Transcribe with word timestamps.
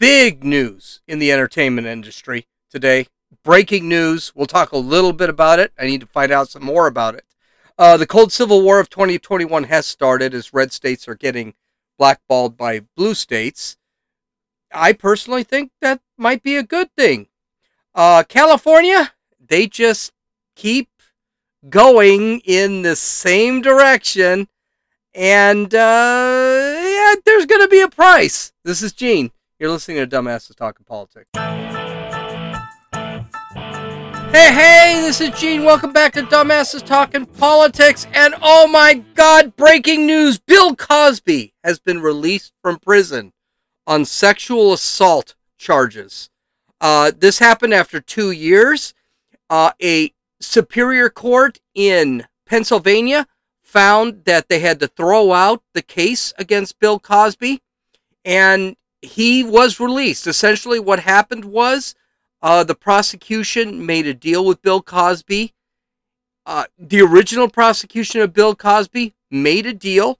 big 0.00 0.42
news 0.42 1.02
in 1.06 1.18
the 1.18 1.30
entertainment 1.30 1.86
industry 1.86 2.46
today. 2.70 3.06
Breaking 3.44 3.88
news. 3.88 4.32
We'll 4.34 4.46
talk 4.46 4.72
a 4.72 4.78
little 4.78 5.12
bit 5.12 5.28
about 5.28 5.60
it. 5.60 5.72
I 5.78 5.86
need 5.86 6.00
to 6.00 6.06
find 6.06 6.32
out 6.32 6.48
some 6.48 6.64
more 6.64 6.88
about 6.88 7.14
it. 7.14 7.24
Uh, 7.78 7.96
the 7.96 8.06
Cold 8.06 8.32
Civil 8.32 8.62
War 8.62 8.80
of 8.80 8.90
2021 8.90 9.64
has 9.64 9.86
started 9.86 10.34
as 10.34 10.52
red 10.52 10.72
states 10.72 11.06
are 11.06 11.14
getting 11.14 11.54
blackballed 11.98 12.56
by 12.56 12.80
blue 12.96 13.14
states. 13.14 13.76
I 14.72 14.94
personally 14.94 15.44
think 15.44 15.70
that 15.80 16.00
might 16.16 16.42
be 16.42 16.56
a 16.56 16.62
good 16.62 16.88
thing. 16.96 17.28
Uh, 17.94 18.24
California, 18.26 19.12
they 19.38 19.66
just 19.66 20.12
keep 20.56 20.88
going 21.68 22.40
in 22.40 22.82
the 22.82 22.96
same 22.96 23.60
direction. 23.60 24.48
And 25.14 25.74
uh, 25.74 26.72
yeah, 26.84 27.14
there's 27.24 27.46
going 27.46 27.62
to 27.62 27.68
be 27.68 27.82
a 27.82 27.88
price. 27.88 28.52
This 28.64 28.82
is 28.82 28.92
Gene. 28.92 29.30
You're 29.60 29.70
listening 29.70 29.98
to 29.98 30.06
Dumbasses 30.06 30.56
Talking 30.56 30.86
Politics. 30.86 31.28
Hey, 34.32 34.52
hey, 34.54 35.02
this 35.02 35.20
is 35.20 35.38
Gene. 35.38 35.64
Welcome 35.64 35.92
back 35.92 36.14
to 36.14 36.22
Dumbasses 36.22 36.82
Talking 36.82 37.26
Politics. 37.26 38.06
And 38.14 38.34
oh 38.40 38.66
my 38.66 39.04
God, 39.12 39.54
breaking 39.56 40.06
news 40.06 40.38
Bill 40.38 40.74
Cosby 40.74 41.52
has 41.62 41.78
been 41.78 42.00
released 42.00 42.54
from 42.62 42.78
prison 42.78 43.34
on 43.86 44.06
sexual 44.06 44.72
assault 44.72 45.34
charges. 45.58 46.30
Uh, 46.80 47.12
this 47.14 47.38
happened 47.38 47.74
after 47.74 48.00
two 48.00 48.30
years. 48.30 48.94
Uh, 49.50 49.72
a 49.82 50.14
superior 50.40 51.10
court 51.10 51.60
in 51.74 52.26
Pennsylvania 52.46 53.26
found 53.62 54.24
that 54.24 54.48
they 54.48 54.60
had 54.60 54.80
to 54.80 54.88
throw 54.88 55.34
out 55.34 55.62
the 55.74 55.82
case 55.82 56.32
against 56.38 56.80
Bill 56.80 56.98
Cosby, 56.98 57.60
and 58.24 58.74
he 59.02 59.42
was 59.42 59.80
released. 59.80 60.26
Essentially, 60.26 60.78
what 60.78 61.00
happened 61.00 61.44
was 61.44 61.94
uh, 62.42 62.64
the 62.64 62.74
prosecution 62.74 63.84
made 63.84 64.06
a 64.06 64.14
deal 64.14 64.44
with 64.44 64.62
Bill 64.62 64.82
Cosby. 64.82 65.54
Uh, 66.46 66.64
the 66.78 67.00
original 67.00 67.48
prosecution 67.48 68.20
of 68.20 68.32
Bill 68.32 68.54
Cosby 68.54 69.14
made 69.30 69.66
a 69.66 69.72
deal, 69.74 70.18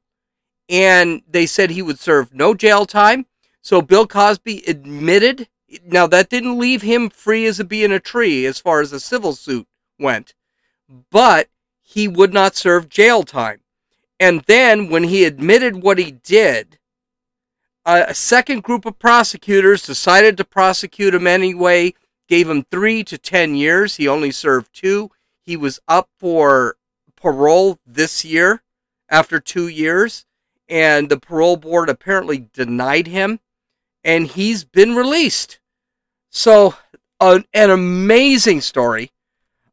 and 0.69 1.23
they 1.29 1.47
said 1.47 1.71
he 1.71 1.83
would 1.83 1.99
serve 1.99 2.35
no 2.35 2.55
jail 2.55 2.87
time. 2.87 3.27
So 3.63 3.83
Bill 3.83 4.07
Cosby 4.07 4.65
admitted. 4.67 5.49
Now 5.85 6.07
that 6.09 6.29
didn't 6.29 6.59
leave 6.59 6.83
him 6.83 7.11
free 7.11 7.47
as 7.47 7.61
a 7.61 7.65
bee 7.65 7.85
in 7.85 7.93
a 7.93 8.01
tree 8.01 8.45
as 8.45 8.59
far 8.59 8.81
as 8.81 8.93
a 8.93 8.99
civil 8.99 9.35
suit 9.35 9.69
went, 9.99 10.35
but 11.11 11.49
he 11.81 12.09
would 12.09 12.33
not 12.33 12.57
serve 12.57 12.89
jail 12.89 13.23
time. 13.23 13.61
And 14.19 14.43
then 14.43 14.91
when 14.91 15.05
he 15.05 15.25
admitted 15.25 15.83
what 15.83 15.99
he 15.99 16.11
did, 16.11 16.80
a 17.87 18.15
second 18.15 18.63
group 18.63 18.85
of 18.85 18.99
prosecutors 18.99 19.87
decided 19.87 20.37
to 20.37 20.45
prosecute 20.45 21.15
him 21.15 21.27
anyway 21.27 21.95
gave 22.29 22.49
him 22.49 22.65
three 22.71 23.03
to 23.05 23.19
10 23.19 23.57
years. 23.57 23.97
He 23.97 24.07
only 24.07 24.31
served 24.31 24.73
two. 24.73 25.11
He 25.45 25.57
was 25.57 25.81
up 25.89 26.09
for 26.19 26.77
parole 27.17 27.79
this 27.85 28.25
year 28.25 28.63
after 29.09 29.41
two 29.41 29.67
years, 29.67 30.25
and 30.69 31.09
the 31.09 31.19
parole 31.19 31.57
board 31.57 31.89
apparently 31.89 32.47
denied 32.53 33.09
him, 33.09 33.41
and 34.05 34.29
he's 34.29 34.65
been 34.65 34.95
released. 34.95 35.59
So, 36.31 36.77
an 37.21 37.45
amazing 37.53 38.61
story. 38.61 39.11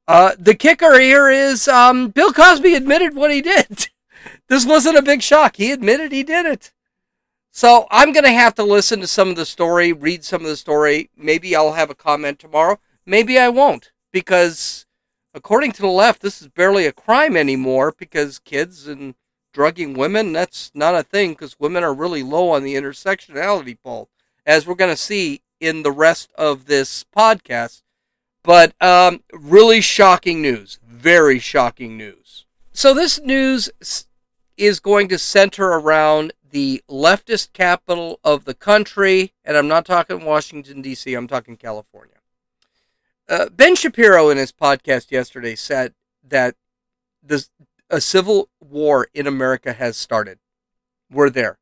Uh, 0.07 0.31
the 0.39 0.55
kicker 0.55 0.99
here 0.99 1.29
is 1.29 1.67
um, 1.67 2.09
Bill 2.09 2.33
Cosby 2.33 2.73
admitted 2.73 3.15
what 3.15 3.31
he 3.31 3.41
did. 3.41 3.89
this 4.47 4.65
wasn't 4.65 4.97
a 4.97 5.03
big 5.03 5.21
shock. 5.21 5.57
He 5.57 5.71
admitted 5.71 6.11
he 6.11 6.23
did 6.23 6.45
it. 6.45 6.71
So 7.57 7.87
I'm 7.89 8.11
going 8.11 8.23
to 8.23 8.31
have 8.31 8.53
to 8.55 8.63
listen 8.63 8.99
to 8.99 9.07
some 9.07 9.29
of 9.29 9.35
the 9.35 9.43
story, 9.43 9.91
read 9.91 10.23
some 10.23 10.41
of 10.41 10.47
the 10.47 10.55
story. 10.55 11.09
Maybe 11.17 11.55
I'll 11.55 11.73
have 11.73 11.89
a 11.89 11.95
comment 11.95 12.37
tomorrow. 12.37 12.79
Maybe 13.03 13.39
I 13.39 13.49
won't, 13.49 13.91
because 14.11 14.85
according 15.33 15.71
to 15.71 15.81
the 15.81 15.87
left, 15.87 16.21
this 16.21 16.39
is 16.39 16.49
barely 16.49 16.85
a 16.85 16.91
crime 16.91 17.35
anymore 17.35 17.95
because 17.97 18.37
kids 18.37 18.87
and 18.87 19.15
drugging 19.53 19.95
women, 19.95 20.33
that's 20.33 20.69
not 20.75 20.93
a 20.93 21.01
thing 21.01 21.31
because 21.31 21.59
women 21.59 21.83
are 21.83 21.95
really 21.95 22.21
low 22.21 22.51
on 22.51 22.61
the 22.61 22.75
intersectionality 22.75 23.75
pole, 23.83 24.07
as 24.45 24.67
we're 24.67 24.75
going 24.75 24.93
to 24.93 24.95
see 24.95 25.41
in 25.59 25.81
the 25.81 25.91
rest 25.91 26.31
of 26.37 26.67
this 26.67 27.05
podcast. 27.05 27.81
But 28.43 28.79
um, 28.79 29.23
really 29.33 29.81
shocking 29.81 30.43
news. 30.43 30.77
Very 30.87 31.39
shocking 31.39 31.97
news. 31.97 32.45
So, 32.71 32.93
this 32.93 33.19
news 33.19 33.71
is 34.57 34.79
going 34.79 35.07
to 35.07 35.17
center 35.17 35.65
around 35.69 36.33
the 36.57 36.81
leftist 36.89 37.53
capital 37.53 38.19
of 38.23 38.45
the 38.45 38.53
country, 38.55 39.31
and 39.45 39.55
I'm 39.55 39.67
not 39.67 39.85
talking 39.85 40.25
Washington, 40.25 40.81
D.C., 40.81 41.13
I'm 41.13 41.27
talking 41.27 41.55
California. 41.55 42.15
Uh, 43.29 43.49
ben 43.49 43.75
Shapiro, 43.75 44.31
in 44.31 44.37
his 44.37 44.51
podcast 44.51 45.11
yesterday, 45.11 45.53
said 45.53 45.93
that 46.27 46.55
this, 47.21 47.51
a 47.91 48.01
civil 48.01 48.49
war 48.59 49.07
in 49.13 49.27
America 49.27 49.71
has 49.71 49.97
started. 49.97 50.39
We're 51.11 51.29
there. 51.29 51.59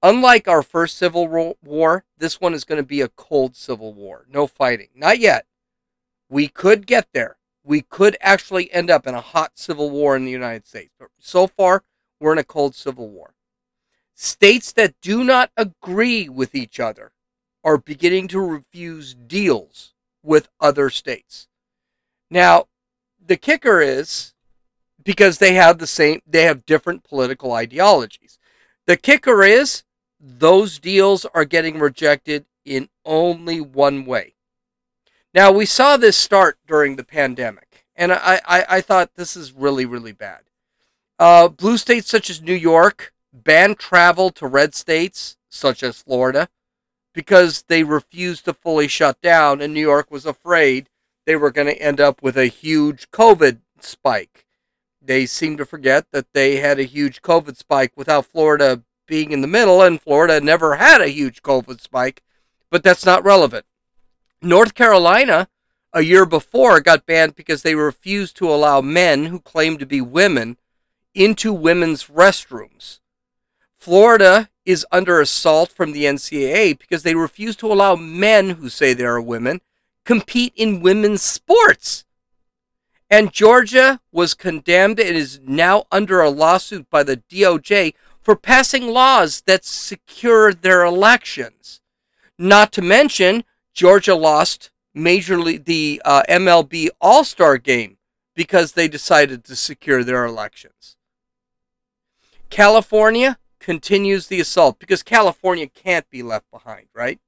Unlike 0.00 0.46
our 0.46 0.62
first 0.62 0.96
civil 0.96 1.56
war, 1.60 2.04
this 2.16 2.40
one 2.40 2.54
is 2.54 2.62
going 2.62 2.80
to 2.80 2.86
be 2.86 3.00
a 3.00 3.08
cold 3.08 3.56
civil 3.56 3.92
war. 3.92 4.26
No 4.32 4.46
fighting. 4.46 4.90
Not 4.94 5.18
yet. 5.18 5.44
We 6.28 6.46
could 6.46 6.86
get 6.86 7.08
there. 7.12 7.38
We 7.64 7.82
could 7.82 8.16
actually 8.20 8.72
end 8.72 8.90
up 8.90 9.08
in 9.08 9.14
a 9.16 9.20
hot 9.20 9.58
civil 9.58 9.90
war 9.90 10.14
in 10.14 10.24
the 10.24 10.30
United 10.30 10.68
States. 10.68 10.94
But 11.00 11.08
so 11.18 11.48
far, 11.48 11.82
we're 12.20 12.32
in 12.34 12.38
a 12.38 12.44
cold 12.44 12.76
civil 12.76 13.08
war. 13.08 13.34
States 14.22 14.70
that 14.72 14.92
do 15.00 15.24
not 15.24 15.50
agree 15.56 16.28
with 16.28 16.54
each 16.54 16.78
other 16.78 17.12
are 17.64 17.78
beginning 17.78 18.28
to 18.28 18.38
refuse 18.38 19.14
deals 19.14 19.94
with 20.22 20.50
other 20.60 20.90
states. 20.90 21.48
Now, 22.30 22.66
the 23.24 23.38
kicker 23.38 23.80
is 23.80 24.34
because 25.02 25.38
they 25.38 25.54
have 25.54 25.78
the 25.78 25.86
same 25.86 26.20
they 26.26 26.42
have 26.42 26.66
different 26.66 27.02
political 27.02 27.54
ideologies. 27.54 28.38
The 28.86 28.98
kicker 28.98 29.42
is 29.42 29.84
those 30.20 30.78
deals 30.78 31.24
are 31.32 31.46
getting 31.46 31.78
rejected 31.78 32.44
in 32.66 32.90
only 33.06 33.58
one 33.58 34.04
way. 34.04 34.34
Now 35.32 35.50
we 35.50 35.64
saw 35.64 35.96
this 35.96 36.18
start 36.18 36.58
during 36.66 36.96
the 36.96 37.04
pandemic, 37.04 37.86
and 37.96 38.12
I, 38.12 38.42
I, 38.46 38.64
I 38.68 38.80
thought 38.82 39.14
this 39.14 39.34
is 39.34 39.54
really, 39.54 39.86
really 39.86 40.12
bad. 40.12 40.40
Uh, 41.18 41.48
blue 41.48 41.78
states 41.78 42.10
such 42.10 42.28
as 42.28 42.42
New 42.42 42.52
York, 42.52 43.14
banned 43.32 43.78
travel 43.78 44.30
to 44.30 44.46
red 44.46 44.74
states, 44.74 45.36
such 45.48 45.82
as 45.82 46.02
Florida, 46.02 46.48
because 47.12 47.62
they 47.68 47.82
refused 47.82 48.44
to 48.44 48.54
fully 48.54 48.88
shut 48.88 49.20
down, 49.20 49.60
and 49.60 49.74
New 49.74 49.80
York 49.80 50.10
was 50.10 50.26
afraid 50.26 50.88
they 51.26 51.36
were 51.36 51.50
going 51.50 51.66
to 51.66 51.82
end 51.82 52.00
up 52.00 52.22
with 52.22 52.36
a 52.36 52.46
huge 52.46 53.10
COVID 53.10 53.60
spike. 53.80 54.46
They 55.02 55.26
seem 55.26 55.56
to 55.56 55.66
forget 55.66 56.06
that 56.12 56.32
they 56.32 56.56
had 56.56 56.78
a 56.78 56.84
huge 56.84 57.22
COVID 57.22 57.56
spike 57.56 57.92
without 57.96 58.26
Florida 58.26 58.82
being 59.06 59.32
in 59.32 59.40
the 59.40 59.46
middle, 59.46 59.82
and 59.82 60.00
Florida 60.00 60.40
never 60.40 60.76
had 60.76 61.00
a 61.00 61.08
huge 61.08 61.42
COVID 61.42 61.80
spike, 61.80 62.22
but 62.70 62.82
that's 62.82 63.04
not 63.04 63.24
relevant. 63.24 63.66
North 64.40 64.74
Carolina, 64.74 65.48
a 65.92 66.02
year 66.02 66.24
before, 66.24 66.80
got 66.80 67.06
banned 67.06 67.34
because 67.34 67.62
they 67.62 67.74
refused 67.74 68.36
to 68.36 68.48
allow 68.48 68.80
men 68.80 69.26
who 69.26 69.40
claimed 69.40 69.80
to 69.80 69.86
be 69.86 70.00
women 70.00 70.56
into 71.14 71.52
women's 71.52 72.06
restrooms. 72.06 72.99
Florida 73.80 74.50
is 74.66 74.86
under 74.92 75.20
assault 75.20 75.72
from 75.72 75.92
the 75.92 76.04
NCAA 76.04 76.78
because 76.78 77.02
they 77.02 77.14
refuse 77.14 77.56
to 77.56 77.72
allow 77.72 77.96
men 77.96 78.50
who 78.50 78.68
say 78.68 78.92
they 78.92 79.04
are 79.04 79.20
women 79.20 79.62
compete 80.04 80.52
in 80.54 80.80
women's 80.80 81.22
sports. 81.22 82.04
And 83.08 83.32
Georgia 83.32 84.00
was 84.12 84.34
condemned 84.34 85.00
and 85.00 85.16
is 85.16 85.40
now 85.42 85.84
under 85.90 86.20
a 86.20 86.30
lawsuit 86.30 86.90
by 86.90 87.02
the 87.02 87.16
DOJ 87.16 87.94
for 88.20 88.36
passing 88.36 88.88
laws 88.88 89.42
that 89.46 89.64
secure 89.64 90.52
their 90.52 90.84
elections. 90.84 91.80
Not 92.38 92.72
to 92.72 92.82
mention, 92.82 93.44
Georgia 93.72 94.14
lost 94.14 94.70
majorly 94.96 95.64
the 95.64 96.02
uh, 96.04 96.22
MLB 96.28 96.88
All 97.00 97.24
Star 97.24 97.56
game 97.56 97.96
because 98.34 98.72
they 98.72 98.88
decided 98.88 99.44
to 99.44 99.56
secure 99.56 100.04
their 100.04 100.24
elections. 100.24 100.96
California 102.50 103.38
continues 103.60 104.26
the 104.26 104.40
assault 104.40 104.78
because 104.78 105.02
California 105.02 105.68
can't 105.68 106.08
be 106.10 106.22
left 106.22 106.50
behind, 106.50 106.86
right? 106.94 107.20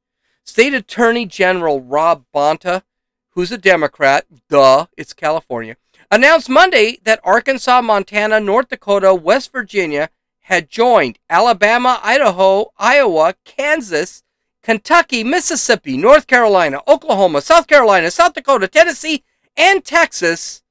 State 0.44 0.74
Attorney 0.74 1.26
General 1.26 1.80
Rob 1.80 2.24
Bonta, 2.34 2.82
who's 3.30 3.52
a 3.52 3.58
Democrat, 3.58 4.26
duh, 4.48 4.86
it's 4.96 5.12
California, 5.12 5.76
announced 6.10 6.48
Monday 6.48 6.98
that 7.04 7.20
Arkansas, 7.22 7.80
Montana, 7.82 8.40
North 8.40 8.68
Dakota, 8.68 9.14
West 9.14 9.52
Virginia 9.52 10.08
had 10.40 10.68
joined 10.68 11.18
Alabama, 11.30 12.00
Idaho, 12.02 12.72
Iowa, 12.76 13.34
Kansas, 13.44 14.24
Kentucky, 14.62 15.22
Mississippi, 15.22 15.96
North 15.96 16.26
Carolina, 16.26 16.80
Oklahoma, 16.88 17.40
South 17.40 17.66
Carolina, 17.66 18.10
South 18.10 18.34
Dakota, 18.34 18.66
Tennessee, 18.66 19.22
and 19.56 19.84
Texas 19.84 20.62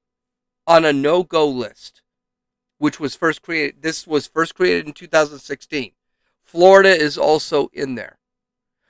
on 0.68 0.86
a 0.86 0.94
no 0.94 1.24
go 1.24 1.48
list 1.48 2.01
which 2.82 3.00
was 3.00 3.16
first 3.16 3.44
created. 3.44 3.84
This 3.84 4.08
was 4.08 4.26
first 4.26 4.56
created 4.56 4.88
in 4.88 4.94
2016. 4.94 5.92
Florida 6.44 6.90
is 6.90 7.16
also 7.16 7.70
in 7.74 7.94
there. 7.94 8.18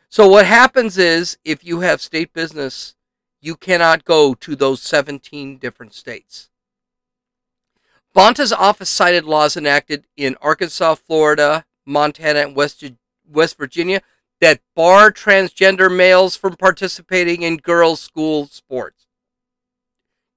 So 0.08 0.30
what 0.30 0.46
happens 0.46 0.98
is 0.98 1.38
if 1.44 1.66
you 1.66 1.82
have 1.82 2.00
state 2.00 2.32
business, 2.32 2.96
you 3.42 3.58
cannot 3.58 4.06
go 4.06 4.34
to 4.34 4.56
those 4.56 4.82
17 4.82 5.58
different 5.58 5.94
states. 5.94 6.50
Bonta's 8.14 8.54
office 8.54 8.90
cited 8.90 9.26
laws 9.26 9.58
enacted 9.58 10.06
in 10.16 10.38
Arkansas, 10.42 10.96
Florida, 10.96 11.66
Montana, 11.86 12.40
and 12.40 12.56
West, 12.56 12.82
West 13.30 13.58
Virginia 13.58 14.02
that 14.40 14.62
bar 14.74 15.12
transgender 15.12 15.94
males 15.94 16.38
from 16.38 16.56
participating 16.56 17.42
in 17.42 17.58
girls' 17.58 18.00
school 18.00 18.48
sports. 18.48 19.06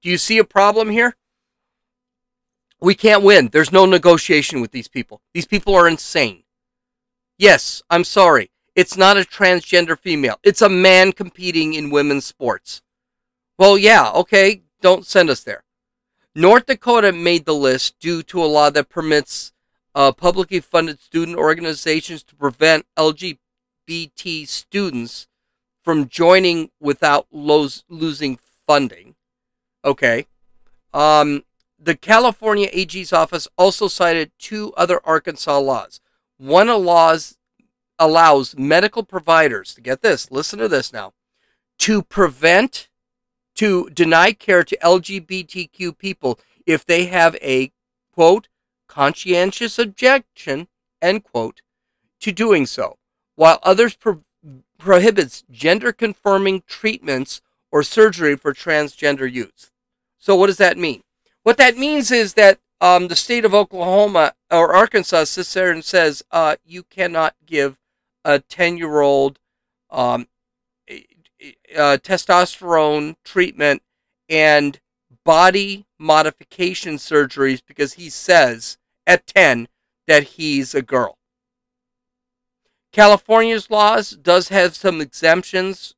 Do 0.01 0.09
you 0.09 0.17
see 0.17 0.39
a 0.39 0.43
problem 0.43 0.89
here? 0.89 1.15
We 2.85 2.93
can't 2.93 3.23
win. 3.23 3.49
There's 3.51 3.71
no 3.71 3.87
negotiation 3.87 4.61
with 4.61 4.69
these 4.69 4.87
people. 4.87 5.19
These 5.33 5.47
people 5.47 5.73
are 5.73 5.87
insane. 5.87 6.43
Yes, 7.35 7.81
I'm 7.89 8.03
sorry. 8.03 8.51
It's 8.75 8.95
not 8.95 9.17
a 9.17 9.21
transgender 9.21 9.97
female. 9.97 10.37
It's 10.43 10.61
a 10.61 10.69
man 10.69 11.11
competing 11.11 11.73
in 11.73 11.89
women's 11.89 12.25
sports. 12.25 12.83
Well, 13.57 13.75
yeah, 13.75 14.11
okay, 14.11 14.61
don't 14.81 15.03
send 15.03 15.31
us 15.31 15.41
there. 15.41 15.63
North 16.35 16.67
Dakota 16.67 17.11
made 17.11 17.45
the 17.45 17.55
list 17.55 17.97
due 17.99 18.21
to 18.21 18.43
a 18.43 18.45
law 18.45 18.69
that 18.69 18.87
permits 18.87 19.51
uh, 19.95 20.11
publicly 20.11 20.59
funded 20.59 20.99
student 20.99 21.39
organizations 21.39 22.21
to 22.21 22.35
prevent 22.35 22.85
LGBT 22.99 24.47
students 24.47 25.25
from 25.83 26.07
joining 26.07 26.69
without 26.79 27.25
lo- 27.31 27.67
losing 27.89 28.37
funding. 28.67 29.15
Okay. 29.83 30.27
Um, 30.93 31.45
the 31.79 31.95
California 31.95 32.69
AG's 32.71 33.13
office 33.13 33.47
also 33.57 33.87
cited 33.87 34.31
two 34.39 34.73
other 34.75 34.99
Arkansas 35.05 35.59
laws. 35.59 35.99
One 36.37 36.69
allows 36.69 37.37
allows 37.97 38.57
medical 38.57 39.03
providers 39.03 39.73
to 39.73 39.81
get 39.81 40.01
this, 40.01 40.29
listen 40.29 40.59
to 40.59 40.67
this 40.67 40.91
now, 40.91 41.13
to 41.79 42.01
prevent 42.01 42.89
to 43.55 43.89
deny 43.91 44.33
care 44.33 44.63
to 44.65 44.77
LGBTQ 44.77 45.97
people 45.97 46.37
if 46.65 46.85
they 46.85 47.05
have 47.05 47.35
a 47.41 47.71
quote 48.13 48.49
conscientious 48.87 49.79
objection 49.79 50.67
end 51.01 51.23
quote 51.23 51.61
to 52.19 52.31
doing 52.31 52.65
so, 52.65 52.97
while 53.35 53.59
others 53.63 53.95
pro- 53.95 54.23
prohibits 54.77 55.43
gender 55.49 55.91
confirming 55.91 56.63
treatments 56.67 57.41
or 57.71 57.83
surgery 57.83 58.35
for 58.35 58.53
transgender 58.53 59.31
youth. 59.31 59.71
So 60.17 60.35
what 60.35 60.47
does 60.47 60.57
that 60.57 60.77
mean? 60.77 61.03
What 61.45 61.57
that 61.57 61.77
means 61.77 62.09
is 62.09 62.33
that 62.33 62.57
um, 62.81 63.07
the 63.07 63.15
state 63.15 63.45
of 63.45 63.53
Oklahoma 63.53 64.33
or 64.49 64.73
Arkansas 64.73 65.25
sits 65.25 65.53
there 65.53 65.69
and 65.69 65.85
says 65.85 66.23
uh, 66.31 66.55
you 66.65 66.81
cannot 66.81 67.35
give 67.45 67.77
a 68.23 68.39
ten 68.39 68.79
year 68.79 69.01
old 69.01 69.37
um, 69.91 70.27
uh, 70.89 71.97
testosterone 72.01 73.15
treatment 73.23 73.83
and 74.27 74.79
body 75.23 75.85
modification 75.99 76.95
surgeries 76.95 77.61
because 77.63 77.93
he 77.93 78.09
says 78.09 78.79
at 79.05 79.27
10 79.27 79.67
that 80.07 80.23
he's 80.23 80.73
a 80.73 80.81
girl. 80.81 81.19
California's 82.91 83.69
laws 83.69 84.11
does 84.11 84.49
have 84.49 84.75
some 84.75 84.99
exemptions, 84.99 85.93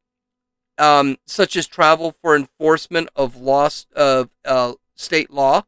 um, 0.77 1.15
such 1.25 1.55
as 1.55 1.67
travel 1.67 2.13
for 2.21 2.35
enforcement 2.35 3.07
of 3.15 3.37
laws 3.37 3.87
of 3.95 4.29
uh, 4.43 4.73
state 4.97 5.31
law. 5.31 5.63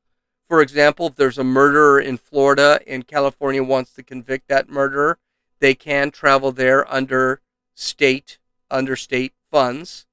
For 0.48 0.62
example, 0.62 1.08
if 1.08 1.16
there's 1.16 1.38
a 1.38 1.44
murderer 1.44 2.00
in 2.00 2.18
Florida 2.18 2.80
and 2.86 3.08
California 3.08 3.64
wants 3.64 3.94
to 3.94 4.04
convict 4.04 4.48
that 4.50 4.68
murderer, 4.68 5.18
they 5.60 5.76
can 5.76 6.12
travel 6.12 6.52
there 6.52 6.92
under 6.92 7.42
state 7.76 8.40
under 8.72 8.96
state 8.96 9.34
funds 9.50 10.06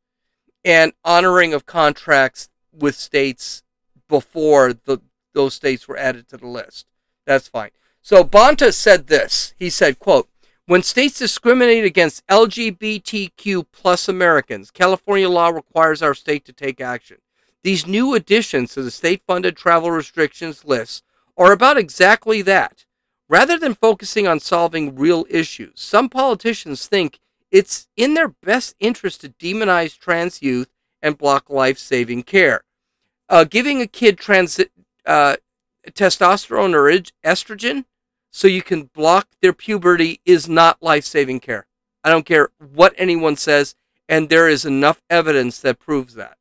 and 0.65 0.93
honoring 1.05 1.53
of 1.53 1.67
contracts 1.67 2.49
with 2.73 2.95
states 2.95 3.63
before 4.09 4.73
the 4.73 4.99
those 5.33 5.55
states 5.55 5.87
were 5.87 5.97
added 5.97 6.29
to 6.29 6.37
the 6.37 6.47
list. 6.47 6.87
That's 7.27 7.49
fine. 7.49 7.71
So 8.01 8.25
Bonta 8.25 8.73
said 8.73 9.09
this. 9.09 9.53
He 9.59 9.69
said, 9.69 9.99
quote, 9.99 10.29
when 10.67 10.83
states 10.83 11.19
discriminate 11.19 11.85
against 11.85 12.27
LGBTQ 12.27 13.67
plus 13.71 14.09
Americans, 14.09 14.71
California 14.71 15.29
law 15.29 15.49
requires 15.49 16.03
our 16.03 16.15
state 16.15 16.45
to 16.47 16.53
take 16.53 16.81
action. 16.81 17.19
These 17.67 17.85
new 17.85 18.15
additions 18.15 18.75
to 18.75 18.83
the 18.85 18.93
state 18.93 19.23
funded 19.27 19.57
travel 19.57 19.91
restrictions 19.91 20.65
list 20.65 21.03
are 21.37 21.51
about 21.51 21.77
exactly 21.77 22.41
that. 22.43 22.85
Rather 23.29 23.59
than 23.59 23.75
focusing 23.75 24.29
on 24.29 24.39
solving 24.39 24.95
real 24.95 25.27
issues, 25.29 25.73
some 25.75 26.09
politicians 26.09 26.87
think 26.87 27.19
it's 27.51 27.89
in 27.97 28.15
their 28.15 28.29
best 28.29 28.77
interest 28.79 29.23
to 29.23 29.31
demonize 29.31 29.99
trans 29.99 30.41
youth 30.41 30.71
and 31.03 31.19
block 31.19 31.51
life 31.51 31.77
saving 31.77 32.23
care. 32.23 32.63
Uh, 33.29 33.43
giving 33.43 33.81
a 33.81 33.89
kid 33.89 34.17
trans, 34.17 34.61
uh, 35.05 35.35
testosterone 35.91 36.73
or 36.73 36.89
estrogen 37.25 37.85
so 38.31 38.47
you 38.47 38.63
can 38.63 38.85
block 38.95 39.27
their 39.43 39.53
puberty 39.53 40.21
is 40.25 40.49
not 40.49 40.81
life 40.85 41.05
saving 41.05 41.41
care. 41.41 41.67
I 42.05 42.11
don't 42.11 42.27
care 42.27 42.51
what 42.59 42.95
anyone 42.97 43.35
says, 43.37 43.75
and 44.09 44.29
there 44.29 44.49
is 44.49 44.65
enough 44.65 45.03
evidence 45.11 45.59
that 45.63 45.81
proves 45.81 46.15
that. 46.15 46.39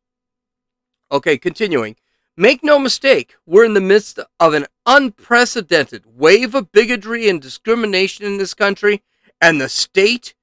Okay, 1.16 1.38
continuing. 1.38 1.96
Make 2.36 2.62
no 2.62 2.78
mistake, 2.78 3.36
we're 3.46 3.64
in 3.64 3.74
the 3.74 3.80
midst 3.80 4.20
of 4.38 4.54
an 4.54 4.66
unprecedented 4.86 6.04
wave 6.06 6.54
of 6.54 6.74
bigotry 6.74 7.30
and 7.30 7.42
discrimination 7.42 8.26
in 8.26 8.38
this 8.38 8.54
country, 8.54 9.02
and 9.40 9.62
the 9.62 9.70
state 9.70 10.36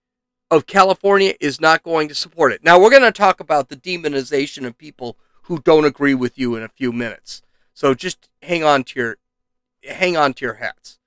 of 0.50 0.66
California 0.66 1.34
is 1.42 1.60
not 1.60 1.82
going 1.82 2.08
to 2.08 2.14
support 2.14 2.52
it. 2.52 2.64
Now, 2.64 2.80
we're 2.80 2.88
going 2.88 3.02
to 3.02 3.12
talk 3.12 3.38
about 3.38 3.68
the 3.68 3.76
demonization 3.76 4.64
of 4.64 4.78
people 4.78 5.18
who 5.42 5.58
don't 5.58 5.84
agree 5.84 6.14
with 6.14 6.38
you 6.38 6.56
in 6.56 6.62
a 6.62 6.68
few 6.68 6.90
minutes. 6.90 7.42
So 7.74 7.92
just 7.92 8.30
hang 8.40 8.64
on 8.64 8.84
to 8.84 8.98
your 8.98 9.16
hang 9.86 10.16
on 10.16 10.32
to 10.34 10.46
your 10.46 10.54
hats. 10.54 10.98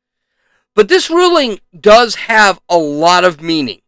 But 0.76 0.90
this 0.90 1.10
ruling 1.10 1.60
does 1.80 2.14
have 2.16 2.62
a 2.70 2.78
lot 2.78 3.24
of 3.24 3.42
meaning. 3.42 3.82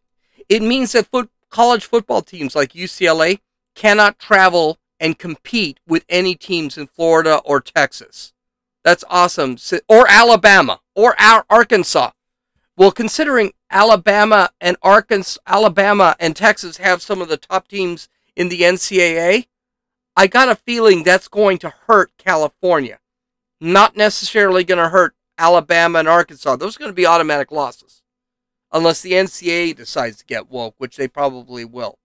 It 0.48 0.60
means 0.60 0.90
that 0.92 1.06
foot, 1.06 1.30
college 1.50 1.84
football 1.84 2.22
teams 2.22 2.56
like 2.56 2.72
UCLA 2.72 3.38
cannot 3.76 4.18
travel 4.18 4.80
and 5.00 5.18
compete 5.18 5.80
with 5.86 6.04
any 6.08 6.34
teams 6.34 6.76
in 6.76 6.86
Florida 6.86 7.40
or 7.44 7.60
Texas. 7.60 8.32
That's 8.84 9.04
awesome. 9.08 9.56
Or 9.88 10.06
Alabama 10.08 10.80
or 10.94 11.14
Arkansas. 11.18 12.10
Well, 12.76 12.92
considering 12.92 13.52
Alabama 13.70 14.50
and 14.60 14.76
Arkansas, 14.82 15.40
Alabama 15.46 16.16
and 16.20 16.34
Texas 16.34 16.76
have 16.76 17.02
some 17.02 17.20
of 17.20 17.28
the 17.28 17.36
top 17.36 17.68
teams 17.68 18.08
in 18.36 18.48
the 18.48 18.62
NCAA, 18.62 19.46
I 20.16 20.26
got 20.26 20.48
a 20.48 20.54
feeling 20.54 21.02
that's 21.02 21.28
going 21.28 21.58
to 21.58 21.74
hurt 21.86 22.12
California. 22.18 22.98
Not 23.60 23.96
necessarily 23.96 24.64
going 24.64 24.78
to 24.78 24.88
hurt 24.88 25.14
Alabama 25.36 25.98
and 25.98 26.08
Arkansas. 26.08 26.56
Those 26.56 26.76
are 26.76 26.78
going 26.78 26.90
to 26.90 26.94
be 26.94 27.06
automatic 27.06 27.50
losses. 27.50 28.02
Unless 28.72 29.02
the 29.02 29.12
NCAA 29.12 29.74
decides 29.74 30.18
to 30.18 30.24
get 30.24 30.50
woke, 30.50 30.74
which 30.78 30.96
they 30.96 31.08
probably 31.08 31.64
will. 31.64 31.98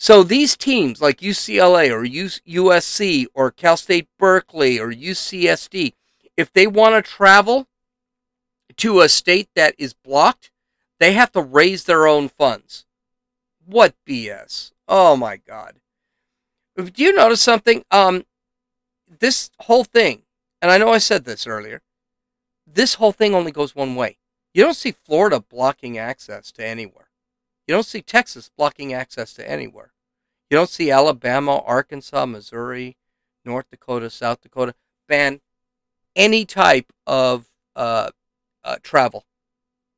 So 0.00 0.22
these 0.22 0.56
teams 0.56 1.02
like 1.02 1.20
UCLA 1.20 1.90
or 1.90 2.02
USC 2.02 3.26
or 3.34 3.50
Cal 3.50 3.76
State 3.76 4.08
Berkeley 4.18 4.80
or 4.80 4.90
UCSD, 4.90 5.92
if 6.38 6.50
they 6.50 6.66
want 6.66 6.94
to 6.94 7.08
travel 7.08 7.68
to 8.78 9.02
a 9.02 9.10
state 9.10 9.50
that 9.54 9.74
is 9.76 9.92
blocked, 9.92 10.50
they 11.00 11.12
have 11.12 11.32
to 11.32 11.42
raise 11.42 11.84
their 11.84 12.06
own 12.06 12.30
funds. 12.30 12.86
What 13.66 13.94
BS? 14.08 14.72
Oh 14.88 15.16
my 15.16 15.36
God. 15.36 15.74
Do 16.78 16.90
you 16.96 17.14
notice 17.14 17.42
something? 17.42 17.84
Um, 17.90 18.24
this 19.18 19.50
whole 19.60 19.84
thing, 19.84 20.22
and 20.62 20.70
I 20.70 20.78
know 20.78 20.94
I 20.94 20.98
said 20.98 21.26
this 21.26 21.46
earlier, 21.46 21.82
this 22.66 22.94
whole 22.94 23.12
thing 23.12 23.34
only 23.34 23.52
goes 23.52 23.76
one 23.76 23.96
way. 23.96 24.16
You 24.54 24.64
don't 24.64 24.72
see 24.72 24.92
Florida 24.92 25.40
blocking 25.40 25.98
access 25.98 26.50
to 26.52 26.66
anywhere. 26.66 27.09
You 27.70 27.76
don't 27.76 27.86
see 27.86 28.02
Texas 28.02 28.50
blocking 28.56 28.92
access 28.92 29.32
to 29.34 29.48
anywhere. 29.48 29.92
You 30.50 30.56
don't 30.56 30.68
see 30.68 30.90
Alabama, 30.90 31.58
Arkansas, 31.64 32.26
Missouri, 32.26 32.96
North 33.44 33.66
Dakota, 33.70 34.10
South 34.10 34.40
Dakota 34.40 34.74
ban 35.06 35.40
any 36.16 36.44
type 36.44 36.92
of 37.06 37.46
uh, 37.76 38.10
uh, 38.64 38.78
travel. 38.82 39.24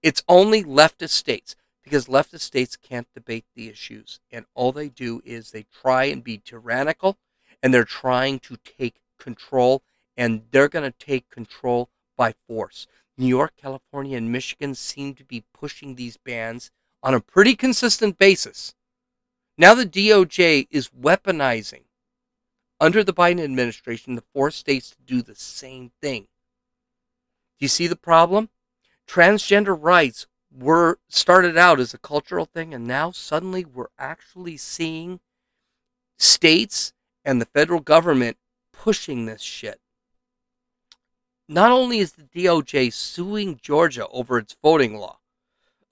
It's 0.03 0.23
only 0.29 0.63
leftist 0.63 1.13
states 1.13 1.57
because 1.83 2.09
leftist 2.09 2.43
states 2.43 2.77
can't 2.77 3.09
debate 3.15 3.47
the 3.55 3.71
issues. 3.71 4.21
And 4.31 4.45
all 4.55 4.73
they 4.73 4.91
do 4.91 5.23
is 5.25 5.51
they 5.51 5.65
try 5.73 6.05
and 6.05 6.23
be 6.23 6.43
tyrannical 6.45 7.17
and 7.63 7.73
they're 7.73 7.85
trying 7.85 8.39
to 8.41 8.59
take 8.59 8.97
control 9.19 9.83
and 10.15 10.43
they're 10.51 10.69
going 10.69 10.93
to 10.93 11.07
take 11.07 11.31
control 11.31 11.89
by 12.19 12.35
force. 12.47 12.87
New 13.17 13.29
York, 13.29 13.55
California, 13.57 14.19
and 14.19 14.31
Michigan 14.31 14.75
seem 14.75 15.15
to 15.15 15.25
be 15.25 15.45
pushing 15.55 15.95
these 15.95 16.19
bans 16.19 16.71
on 17.03 17.15
a 17.15 17.21
pretty 17.21 17.55
consistent 17.55 18.19
basis. 18.19 18.75
Now 19.59 19.75
the 19.75 19.87
DOJ 19.87 20.69
is 20.71 20.89
weaponizing 20.89 21.83
under 22.81 23.05
the 23.05 23.13
Biden 23.13 23.43
administration 23.43 24.15
the 24.15 24.25
four 24.33 24.51
states 24.51 24.91
to 24.91 24.97
do 25.05 25.23
the 25.23 25.35
same 25.35 25.93
thing. 26.01 26.23
Do 27.59 27.65
you 27.65 27.69
see 27.69 27.87
the 27.87 27.97
problem? 27.97 28.49
Transgender 29.07 29.77
rights 29.79 30.27
were 30.51 30.99
started 31.09 31.57
out 31.57 31.81
as 31.81 31.95
a 31.95 31.99
cultural 31.99 32.45
thing, 32.45 32.75
and 32.75 32.87
now 32.87 33.11
suddenly 33.11 33.65
we're 33.65 33.87
actually 33.99 34.57
seeing 34.57 35.21
states 36.19 36.93
and 37.25 37.41
the 37.41 37.47
federal 37.47 37.81
government 37.81 38.37
pushing 38.73 39.27
this 39.27 39.43
shit. 39.43 39.81
Not 41.49 41.71
only 41.71 41.99
is 41.99 42.13
the 42.13 42.23
DOJ 42.23 42.93
suing 42.93 43.59
Georgia 43.63 44.09
over 44.09 44.39
its 44.39 44.57
voting 44.63 44.97
law, 44.97 45.19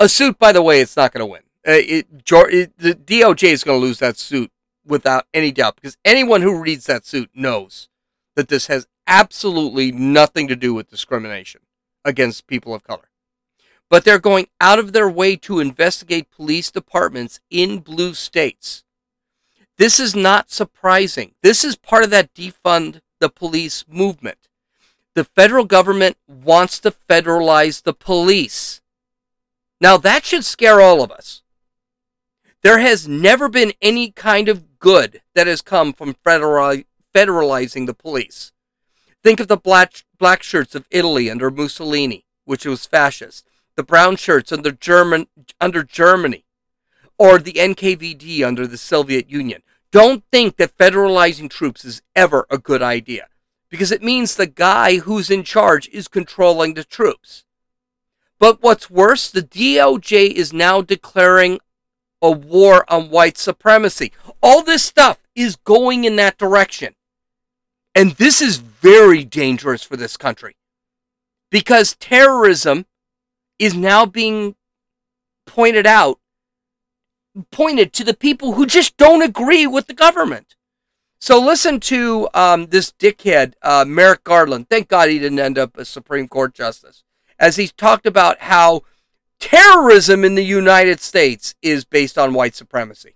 a 0.00 0.08
suit, 0.08 0.38
by 0.38 0.50
the 0.50 0.62
way, 0.62 0.80
it's 0.80 0.96
not 0.96 1.12
going 1.12 1.20
to 1.20 1.26
win. 1.26 1.42
Uh, 1.66 1.72
it, 1.72 2.06
it, 2.10 2.78
the 2.78 2.94
DOJ 2.94 3.52
is 3.52 3.62
going 3.62 3.80
to 3.80 3.86
lose 3.86 3.98
that 3.98 4.16
suit 4.16 4.50
without 4.84 5.26
any 5.32 5.52
doubt 5.52 5.76
because 5.76 5.96
anyone 6.04 6.42
who 6.42 6.58
reads 6.58 6.86
that 6.86 7.06
suit 7.06 7.30
knows 7.34 7.88
that 8.34 8.48
this 8.48 8.66
has 8.66 8.88
absolutely 9.06 9.92
nothing 9.92 10.48
to 10.48 10.56
do 10.56 10.72
with 10.72 10.88
discrimination 10.88 11.60
against 12.04 12.46
people 12.46 12.74
of 12.74 12.82
color. 12.82 13.10
But 13.90 14.04
they're 14.04 14.18
going 14.18 14.46
out 14.60 14.78
of 14.78 14.92
their 14.92 15.10
way 15.10 15.36
to 15.36 15.60
investigate 15.60 16.30
police 16.30 16.70
departments 16.70 17.40
in 17.50 17.80
blue 17.80 18.14
states. 18.14 18.84
This 19.76 20.00
is 20.00 20.14
not 20.14 20.50
surprising. 20.50 21.34
This 21.42 21.64
is 21.64 21.76
part 21.76 22.04
of 22.04 22.10
that 22.10 22.32
defund 22.32 23.00
the 23.18 23.28
police 23.28 23.84
movement. 23.88 24.48
The 25.14 25.24
federal 25.24 25.64
government 25.64 26.16
wants 26.28 26.78
to 26.80 26.92
federalize 26.92 27.82
the 27.82 27.92
police. 27.92 28.80
Now, 29.80 29.96
that 29.98 30.24
should 30.24 30.44
scare 30.44 30.80
all 30.80 31.02
of 31.02 31.10
us. 31.10 31.42
There 32.62 32.78
has 32.78 33.08
never 33.08 33.48
been 33.48 33.72
any 33.80 34.10
kind 34.10 34.48
of 34.48 34.78
good 34.78 35.22
that 35.34 35.46
has 35.46 35.62
come 35.62 35.92
from 35.94 36.14
federal, 36.22 36.82
federalizing 37.14 37.86
the 37.86 37.94
police. 37.94 38.52
Think 39.22 39.40
of 39.40 39.48
the 39.48 39.56
black, 39.56 40.04
black 40.18 40.42
shirts 40.42 40.74
of 40.74 40.86
Italy 40.90 41.30
under 41.30 41.50
Mussolini, 41.50 42.26
which 42.44 42.66
was 42.66 42.86
fascist, 42.86 43.48
the 43.76 43.82
brown 43.82 44.16
shirts 44.16 44.52
under, 44.52 44.72
German, 44.72 45.26
under 45.60 45.82
Germany, 45.82 46.44
or 47.18 47.38
the 47.38 47.52
NKVD 47.52 48.44
under 48.44 48.66
the 48.66 48.78
Soviet 48.78 49.30
Union. 49.30 49.62
Don't 49.90 50.22
think 50.30 50.56
that 50.56 50.76
federalizing 50.76 51.48
troops 51.48 51.84
is 51.84 52.02
ever 52.14 52.46
a 52.50 52.58
good 52.58 52.82
idea 52.82 53.26
because 53.70 53.92
it 53.92 54.02
means 54.02 54.34
the 54.34 54.46
guy 54.46 54.98
who's 54.98 55.30
in 55.30 55.44
charge 55.44 55.88
is 55.88 56.08
controlling 56.08 56.74
the 56.74 56.84
troops. 56.84 57.44
But 58.40 58.62
what's 58.62 58.90
worse, 58.90 59.30
the 59.30 59.42
DOJ 59.42 60.32
is 60.32 60.52
now 60.52 60.80
declaring 60.80 61.60
a 62.22 62.30
war 62.30 62.84
on 62.90 63.10
white 63.10 63.38
supremacy. 63.38 64.12
All 64.42 64.62
this 64.62 64.82
stuff 64.82 65.18
is 65.36 65.56
going 65.56 66.04
in 66.04 66.16
that 66.16 66.38
direction. 66.38 66.94
And 67.94 68.12
this 68.12 68.40
is 68.40 68.56
very 68.56 69.24
dangerous 69.24 69.84
for 69.84 69.96
this 69.96 70.16
country 70.16 70.56
because 71.50 71.96
terrorism 71.96 72.86
is 73.58 73.74
now 73.74 74.06
being 74.06 74.54
pointed 75.46 75.86
out, 75.86 76.18
pointed 77.50 77.92
to 77.92 78.04
the 78.04 78.14
people 78.14 78.52
who 78.52 78.64
just 78.64 78.96
don't 78.96 79.22
agree 79.22 79.66
with 79.66 79.86
the 79.86 79.94
government. 79.94 80.56
So 81.20 81.38
listen 81.38 81.80
to 81.80 82.28
um, 82.32 82.66
this 82.66 82.92
dickhead, 82.92 83.52
uh, 83.60 83.84
Merrick 83.86 84.24
Garland. 84.24 84.70
Thank 84.70 84.88
God 84.88 85.10
he 85.10 85.18
didn't 85.18 85.38
end 85.38 85.58
up 85.58 85.76
a 85.76 85.84
Supreme 85.84 86.28
Court 86.28 86.54
justice, 86.54 87.04
as 87.40 87.56
he 87.56 87.66
talked 87.66 88.06
about 88.06 88.38
how 88.40 88.82
terrorism 89.40 90.22
in 90.22 90.34
the 90.34 90.44
United 90.44 91.00
States 91.00 91.54
is 91.62 91.84
based 91.84 92.18
on 92.18 92.34
white 92.34 92.54
supremacy. 92.54 93.14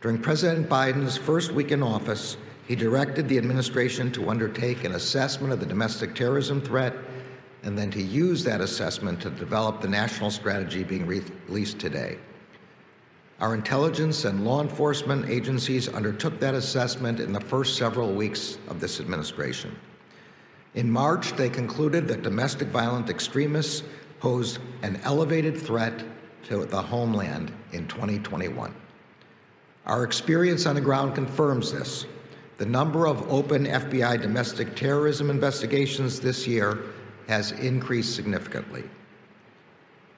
During 0.00 0.18
President 0.18 0.68
Biden's 0.68 1.18
first 1.18 1.52
week 1.52 1.70
in 1.70 1.82
office, 1.82 2.38
he 2.66 2.74
directed 2.74 3.28
the 3.28 3.36
administration 3.36 4.10
to 4.12 4.30
undertake 4.30 4.84
an 4.84 4.94
assessment 4.94 5.52
of 5.52 5.60
the 5.60 5.66
domestic 5.66 6.14
terrorism 6.14 6.60
threat 6.60 6.94
and 7.62 7.76
then 7.76 7.90
to 7.90 8.02
use 8.02 8.44
that 8.44 8.60
assessment 8.60 9.20
to 9.20 9.30
develop 9.30 9.80
the 9.80 9.88
national 9.88 10.30
strategy 10.30 10.84
being 10.84 11.06
released 11.06 11.78
today. 11.78 12.18
Our 13.40 13.54
intelligence 13.54 14.24
and 14.24 14.44
law 14.44 14.62
enforcement 14.62 15.28
agencies 15.28 15.88
undertook 15.88 16.40
that 16.40 16.54
assessment 16.54 17.20
in 17.20 17.32
the 17.32 17.40
first 17.40 17.76
several 17.76 18.12
weeks 18.12 18.58
of 18.68 18.80
this 18.80 19.00
administration. 19.00 19.76
In 20.74 20.90
March, 20.90 21.32
they 21.32 21.48
concluded 21.48 22.08
that 22.08 22.22
domestic 22.22 22.68
violent 22.68 23.08
extremists 23.08 23.82
pose 24.20 24.58
an 24.82 25.00
elevated 25.04 25.56
threat 25.56 26.04
to 26.44 26.64
the 26.64 26.82
homeland 26.82 27.52
in 27.72 27.86
2021. 27.88 28.74
Our 29.86 30.04
experience 30.04 30.66
on 30.66 30.74
the 30.74 30.80
ground 30.80 31.14
confirms 31.14 31.72
this. 31.72 32.06
The 32.58 32.66
number 32.66 33.06
of 33.06 33.30
open 33.30 33.66
FBI 33.66 34.20
domestic 34.20 34.76
terrorism 34.76 35.30
investigations 35.30 36.20
this 36.20 36.46
year 36.46 36.78
has 37.28 37.52
increased 37.52 38.14
significantly. 38.14 38.84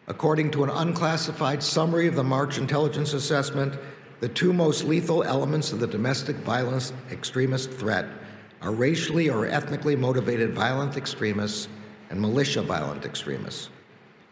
According 0.09 0.51
to 0.53 0.65
an 0.65 0.71
unclassified 0.71 1.63
summary 1.63 2.09
of 2.09 2.17
the 2.17 2.25
March 2.25 2.59
intelligence 2.59 3.13
assessment, 3.13 3.79
the 4.21 4.29
two 4.29 4.53
most 4.53 4.85
lethal 4.85 5.23
elements 5.23 5.73
of 5.73 5.81
the 5.81 5.87
domestic 5.87 6.37
violence 6.37 6.93
extremist 7.11 7.71
threat 7.71 8.07
are 8.63 8.73
racially 8.73 9.29
or 9.29 9.47
ethnically 9.47 9.97
motivated 9.97 10.55
violent 10.55 10.97
extremists 10.97 11.69
and 12.11 12.21
militia 12.21 12.63
violent 12.63 13.05
extremists. 13.05 13.71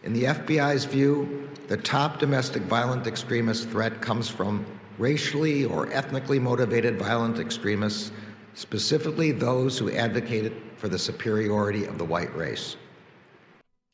In 0.03 0.13
the 0.13 0.25
FBI's 0.25 0.85
view, 0.85 1.51
the 1.69 1.77
top 1.77 2.19
domestic 2.19 2.63
violent 2.63 3.07
extremist 3.07 3.69
threat 3.69 4.01
comes 4.01 4.29
from 4.29 4.65
racially 4.99 5.65
or 5.65 5.91
ethnically 5.93 6.39
motivated 6.39 6.99
violent 6.99 7.39
extremists, 7.39 8.13
specifically 8.55 9.33
those 9.33 9.79
who 9.79 9.91
advocated 9.91 10.55
for 10.77 10.89
the 10.89 10.99
superiority 10.99 11.85
of 11.85 11.99
the 11.99 12.05
white 12.05 12.35
race. 12.37 12.77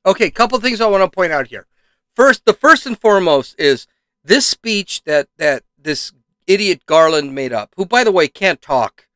Okay, 0.07 0.31
couple 0.31 0.59
things 0.61 0.81
I 0.81 0.87
want 0.87 1.03
to 1.03 1.15
point 1.15 1.33
out 1.33 1.47
here. 1.47 1.67
First, 2.15 2.45
the 2.45 2.53
first 2.53 2.87
and 2.87 2.99
foremost 2.99 3.59
is 3.59 3.87
this 4.23 4.47
speech 4.47 5.03
that 5.05 5.29
that 5.39 5.63
this 5.79 6.13
idiot 6.47 6.83
Garland 6.87 7.35
made 7.35 7.53
up, 7.53 7.73
who 7.77 7.87
by 7.87 8.05
the 8.05 8.13
way 8.13 8.29
can't 8.29 8.61
talk. 8.61 9.07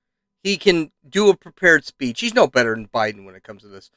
He 0.42 0.56
can 0.56 0.92
do 1.08 1.28
a 1.28 1.36
prepared 1.36 1.84
speech. 1.84 2.20
He's 2.20 2.34
no 2.34 2.46
better 2.46 2.74
than 2.74 2.88
Biden 2.88 3.24
when 3.24 3.34
it 3.34 3.42
comes 3.42 3.62
to 3.62 3.68
this. 3.68 3.90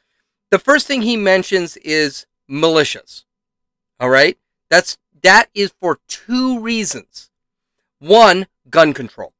The 0.50 0.60
first 0.60 0.88
thing 0.88 1.02
he 1.02 1.18
mentions 1.18 1.78
is 1.78 2.26
militias. 2.50 3.24
All 4.00 4.10
right? 4.10 4.38
That's 4.70 4.98
that 5.22 5.50
is 5.54 5.74
for 5.80 6.00
two 6.08 6.60
reasons. 6.60 7.30
One, 8.00 8.48
gun 8.70 8.94
control. 8.94 9.34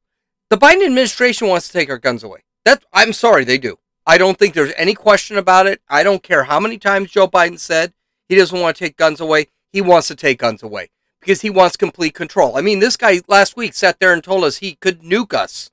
The 0.48 0.58
Biden 0.58 0.84
administration 0.84 1.48
wants 1.48 1.66
to 1.66 1.72
take 1.72 1.90
our 1.90 1.98
guns 1.98 2.22
away. 2.22 2.40
That 2.64 2.84
I'm 2.92 3.12
sorry, 3.12 3.44
they 3.44 3.58
do. 3.58 3.78
I 4.06 4.18
don't 4.18 4.38
think 4.38 4.54
there's 4.54 4.72
any 4.76 4.94
question 4.94 5.36
about 5.36 5.66
it. 5.66 5.80
I 5.88 6.02
don't 6.02 6.22
care 6.22 6.44
how 6.44 6.60
many 6.60 6.78
times 6.78 7.10
Joe 7.10 7.28
Biden 7.28 7.58
said 7.58 7.92
he 8.28 8.36
doesn't 8.36 8.58
want 8.58 8.76
to 8.76 8.84
take 8.84 8.96
guns 8.96 9.20
away. 9.20 9.48
He 9.72 9.80
wants 9.80 10.08
to 10.08 10.14
take 10.14 10.38
guns 10.38 10.62
away 10.62 10.90
because 11.20 11.40
he 11.40 11.50
wants 11.50 11.76
complete 11.76 12.14
control. 12.14 12.56
I 12.56 12.60
mean, 12.60 12.80
this 12.80 12.96
guy 12.96 13.20
last 13.28 13.56
week 13.56 13.74
sat 13.74 13.98
there 13.98 14.12
and 14.12 14.22
told 14.22 14.44
us 14.44 14.58
he 14.58 14.74
could 14.74 15.02
nuke 15.02 15.34
us 15.34 15.70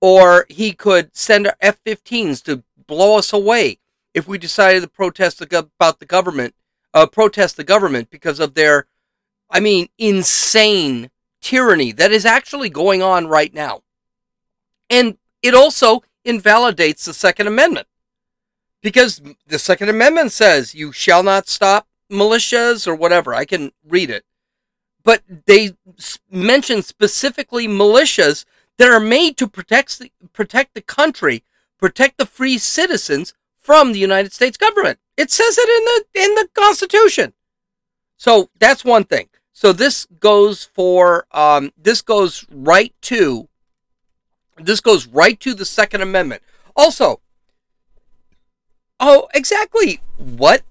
or 0.00 0.46
he 0.48 0.72
could 0.72 1.14
send 1.16 1.52
F 1.60 1.78
15s 1.84 2.42
to 2.44 2.62
blow 2.86 3.18
us 3.18 3.32
away 3.32 3.78
if 4.14 4.26
we 4.26 4.38
decided 4.38 4.82
to 4.82 4.88
protest 4.88 5.40
about 5.40 6.00
the 6.00 6.06
government, 6.06 6.54
uh, 6.94 7.06
protest 7.06 7.56
the 7.56 7.64
government 7.64 8.10
because 8.10 8.40
of 8.40 8.54
their, 8.54 8.86
I 9.50 9.60
mean, 9.60 9.88
insane 9.98 11.10
tyranny 11.40 11.92
that 11.92 12.12
is 12.12 12.26
actually 12.26 12.68
going 12.68 13.02
on 13.02 13.26
right 13.26 13.52
now. 13.54 13.82
And 14.88 15.18
it 15.42 15.54
also 15.54 16.02
invalidates 16.24 17.04
the 17.04 17.14
Second 17.14 17.46
Amendment 17.46 17.86
because 18.82 19.22
the 19.46 19.58
Second 19.58 19.88
Amendment 19.88 20.32
says 20.32 20.74
you 20.74 20.92
shall 20.92 21.22
not 21.22 21.48
stop 21.48 21.86
militias 22.10 22.86
or 22.86 22.94
whatever. 22.94 23.34
I 23.34 23.44
can 23.44 23.72
read 23.86 24.10
it. 24.10 24.24
But 25.02 25.22
they 25.46 25.76
mention 26.30 26.82
specifically 26.82 27.66
militias 27.66 28.44
that 28.80 28.88
are 28.88 28.98
made 28.98 29.36
to 29.36 29.46
protect 29.46 29.98
the, 29.98 30.10
protect 30.32 30.72
the 30.72 30.80
country, 30.80 31.44
protect 31.76 32.16
the 32.16 32.24
free 32.24 32.56
citizens 32.56 33.34
from 33.58 33.92
the 33.92 33.98
United 33.98 34.32
States 34.32 34.56
government. 34.56 34.98
It 35.18 35.30
says 35.30 35.58
it 35.58 35.68
in 35.68 35.84
the 35.84 36.24
in 36.24 36.34
the 36.34 36.48
Constitution. 36.54 37.34
So 38.16 38.48
that's 38.58 38.82
one 38.82 39.04
thing. 39.04 39.28
So 39.52 39.74
this 39.74 40.06
goes 40.18 40.64
for 40.64 41.26
um, 41.32 41.72
this 41.76 42.00
goes 42.00 42.46
right 42.50 42.94
to 43.02 43.50
this 44.56 44.80
goes 44.80 45.06
right 45.06 45.38
to 45.40 45.52
the 45.52 45.66
Second 45.66 46.00
Amendment. 46.00 46.42
Also, 46.74 47.20
oh, 48.98 49.28
exactly 49.34 50.00
what 50.16 50.62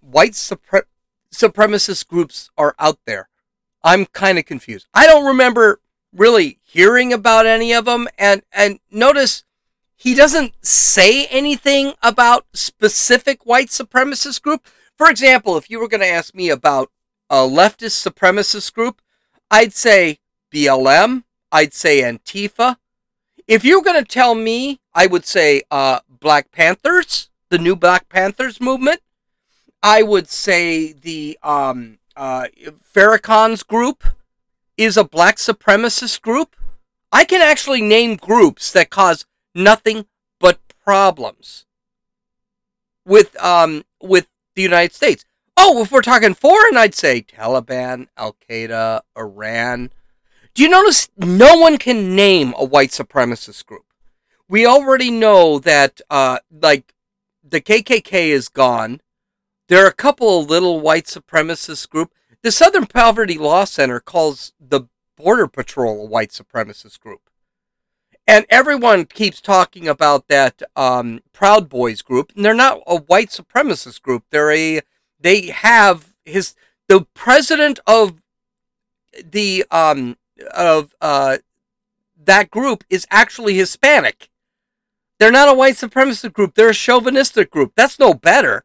white 0.00 0.32
supre- 0.32 0.90
supremacist 1.32 2.08
groups 2.08 2.50
are 2.58 2.74
out 2.80 2.98
there. 3.06 3.28
I'm 3.84 4.06
kind 4.06 4.40
of 4.40 4.44
confused. 4.44 4.88
I 4.92 5.06
don't 5.06 5.24
remember 5.24 5.78
really 6.14 6.58
hearing 6.62 7.12
about 7.12 7.46
any 7.46 7.72
of 7.72 7.84
them, 7.84 8.08
and 8.18 8.42
and 8.52 8.78
notice 8.90 9.44
he 9.96 10.14
doesn't 10.14 10.52
say 10.64 11.26
anything 11.26 11.94
about 12.02 12.46
specific 12.52 13.46
white 13.46 13.68
supremacist 13.68 14.42
group. 14.42 14.66
For 14.96 15.08
example, 15.08 15.56
if 15.56 15.70
you 15.70 15.80
were 15.80 15.88
going 15.88 16.02
to 16.02 16.06
ask 16.06 16.34
me 16.34 16.50
about 16.50 16.90
a 17.30 17.36
leftist 17.36 18.06
supremacist 18.06 18.72
group, 18.74 19.00
I'd 19.50 19.72
say 19.72 20.18
BLM, 20.52 21.24
I'd 21.50 21.72
say 21.72 22.02
Antifa. 22.02 22.76
If 23.46 23.64
you're 23.64 23.82
going 23.82 24.02
to 24.02 24.08
tell 24.08 24.34
me, 24.34 24.80
I 24.94 25.06
would 25.06 25.24
say 25.24 25.62
uh, 25.70 26.00
Black 26.08 26.50
Panthers, 26.50 27.30
the 27.48 27.58
new 27.58 27.76
Black 27.76 28.08
Panthers 28.08 28.60
movement. 28.60 29.00
I 29.82 30.02
would 30.02 30.28
say 30.28 30.92
the 30.92 31.38
um, 31.42 31.98
uh, 32.16 32.46
Farrakhan's 32.94 33.62
group 33.62 34.04
is 34.76 34.96
a 34.96 35.04
black 35.04 35.36
supremacist 35.36 36.20
group. 36.20 36.56
I 37.12 37.24
can 37.24 37.40
actually 37.40 37.80
name 37.80 38.16
groups 38.16 38.72
that 38.72 38.90
cause 38.90 39.26
nothing 39.54 40.06
but 40.40 40.58
problems 40.84 41.64
with 43.06 43.40
um 43.42 43.84
with 44.02 44.28
the 44.54 44.62
United 44.62 44.94
States. 44.94 45.24
Oh, 45.56 45.82
if 45.82 45.92
we're 45.92 46.02
talking 46.02 46.34
foreign, 46.34 46.76
I'd 46.76 46.94
say 46.94 47.22
Taliban, 47.22 48.08
Al 48.16 48.36
Qaeda, 48.48 49.02
Iran. 49.16 49.90
Do 50.54 50.62
you 50.62 50.68
notice 50.68 51.08
no 51.16 51.56
one 51.56 51.78
can 51.78 52.14
name 52.14 52.54
a 52.56 52.64
white 52.64 52.90
supremacist 52.90 53.64
group? 53.66 53.86
We 54.48 54.66
already 54.66 55.10
know 55.10 55.58
that, 55.60 56.00
uh, 56.10 56.38
like, 56.50 56.94
the 57.42 57.60
KKK 57.60 58.28
is 58.28 58.48
gone. 58.48 59.00
There 59.68 59.84
are 59.84 59.88
a 59.88 59.94
couple 59.94 60.40
of 60.40 60.50
little 60.50 60.80
white 60.80 61.06
supremacist 61.06 61.88
group. 61.88 62.12
The 62.44 62.52
Southern 62.52 62.84
Poverty 62.84 63.38
Law 63.38 63.64
Center 63.64 64.00
calls 64.00 64.52
the 64.60 64.82
Border 65.16 65.46
Patrol 65.46 66.02
a 66.02 66.04
white 66.04 66.28
supremacist 66.28 67.00
group. 67.00 67.30
And 68.26 68.44
everyone 68.50 69.06
keeps 69.06 69.40
talking 69.40 69.88
about 69.88 70.28
that 70.28 70.62
um, 70.76 71.20
Proud 71.32 71.70
Boys 71.70 72.02
group, 72.02 72.32
and 72.36 72.44
they're 72.44 72.52
not 72.52 72.82
a 72.86 72.98
white 72.98 73.30
supremacist 73.30 74.02
group. 74.02 74.24
They're 74.28 74.52
a 74.52 74.82
they 75.18 75.46
have 75.46 76.12
his 76.26 76.54
the 76.86 77.06
president 77.14 77.80
of 77.86 78.20
the 79.24 79.64
um 79.70 80.18
of 80.52 80.94
uh 81.00 81.38
that 82.26 82.50
group 82.50 82.84
is 82.90 83.06
actually 83.10 83.54
Hispanic. 83.54 84.28
They're 85.18 85.32
not 85.32 85.48
a 85.48 85.54
white 85.54 85.76
supremacist 85.76 86.34
group. 86.34 86.54
They're 86.54 86.68
a 86.68 86.74
chauvinistic 86.74 87.50
group. 87.50 87.72
That's 87.74 87.98
no 87.98 88.12
better. 88.12 88.64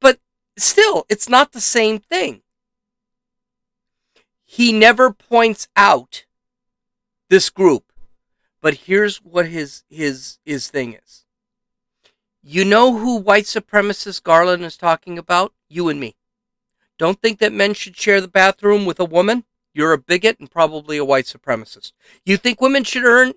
But 0.00 0.18
still, 0.56 1.06
it's 1.08 1.28
not 1.28 1.52
the 1.52 1.60
same 1.60 2.00
thing. 2.00 2.42
He 4.52 4.72
never 4.72 5.12
points 5.12 5.68
out 5.76 6.24
this 7.28 7.50
group. 7.50 7.92
But 8.60 8.74
here's 8.74 9.18
what 9.18 9.46
his 9.46 9.84
his 9.88 10.40
his 10.44 10.66
thing 10.66 10.94
is. 10.94 11.24
You 12.42 12.64
know 12.64 12.98
who 12.98 13.14
white 13.14 13.44
supremacist 13.44 14.24
Garland 14.24 14.64
is 14.64 14.76
talking 14.76 15.18
about? 15.18 15.52
You 15.68 15.88
and 15.88 16.00
me. 16.00 16.16
Don't 16.98 17.22
think 17.22 17.38
that 17.38 17.52
men 17.52 17.74
should 17.74 17.96
share 17.96 18.20
the 18.20 18.26
bathroom 18.26 18.86
with 18.86 18.98
a 18.98 19.04
woman? 19.04 19.44
You're 19.72 19.92
a 19.92 19.98
bigot 19.98 20.40
and 20.40 20.50
probably 20.50 20.96
a 20.96 21.04
white 21.04 21.26
supremacist. 21.26 21.92
You 22.24 22.36
think 22.36 22.60
women 22.60 22.82
should 22.82 23.04
earn 23.04 23.34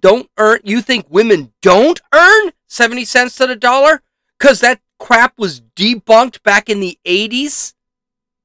don't 0.00 0.30
earn 0.38 0.60
you 0.64 0.80
think 0.80 1.04
women 1.10 1.52
don't 1.60 2.00
earn 2.14 2.52
70 2.68 3.04
cents 3.04 3.36
to 3.36 3.46
the 3.46 3.54
dollar 3.54 4.00
cuz 4.38 4.60
that 4.60 4.80
crap 4.98 5.34
was 5.36 5.60
debunked 5.76 6.42
back 6.42 6.70
in 6.70 6.80
the 6.80 6.98
80s? 7.04 7.74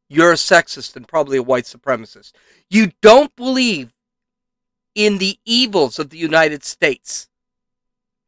You're 0.09 0.31
a 0.31 0.35
sexist 0.35 0.95
and 0.95 1.07
probably 1.07 1.37
a 1.37 1.43
white 1.43 1.65
supremacist. 1.65 2.31
You 2.69 2.91
don't 3.01 3.35
believe 3.35 3.93
in 4.95 5.17
the 5.17 5.39
evils 5.45 5.99
of 5.99 6.09
the 6.09 6.17
United 6.17 6.63
States. 6.63 7.27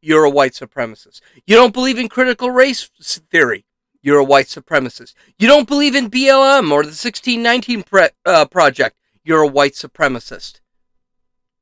You're 0.02 0.24
a 0.24 0.30
white 0.30 0.52
supremacist. 0.52 1.20
You 1.46 1.56
don't 1.56 1.74
believe 1.74 1.98
in 1.98 2.08
critical 2.08 2.50
race 2.50 2.90
theory 3.30 3.64
you're 4.02 4.18
a 4.18 4.24
white 4.24 4.46
supremacist. 4.46 5.14
You 5.38 5.48
don't 5.48 5.68
believe 5.68 5.94
in 5.94 6.10
BLM 6.10 6.70
or 6.70 6.82
the 6.82 6.96
1619 6.96 7.82
pre- 7.82 8.08
uh, 8.24 8.46
Project, 8.46 8.96
you're 9.24 9.42
a 9.42 9.46
white 9.46 9.74
supremacist. 9.74 10.60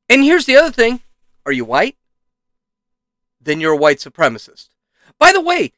And 0.07 0.23
here's 0.23 0.45
the 0.45 0.55
other 0.55 0.71
thing 0.71 1.01
are 1.45 1.51
you 1.51 1.65
white? 1.65 1.97
Then 3.41 3.59
you're 3.59 3.73
a 3.73 3.77
white 3.77 3.97
supremacist. 3.97 4.69
By 5.17 5.31
the 5.31 5.41
way, 5.41 5.71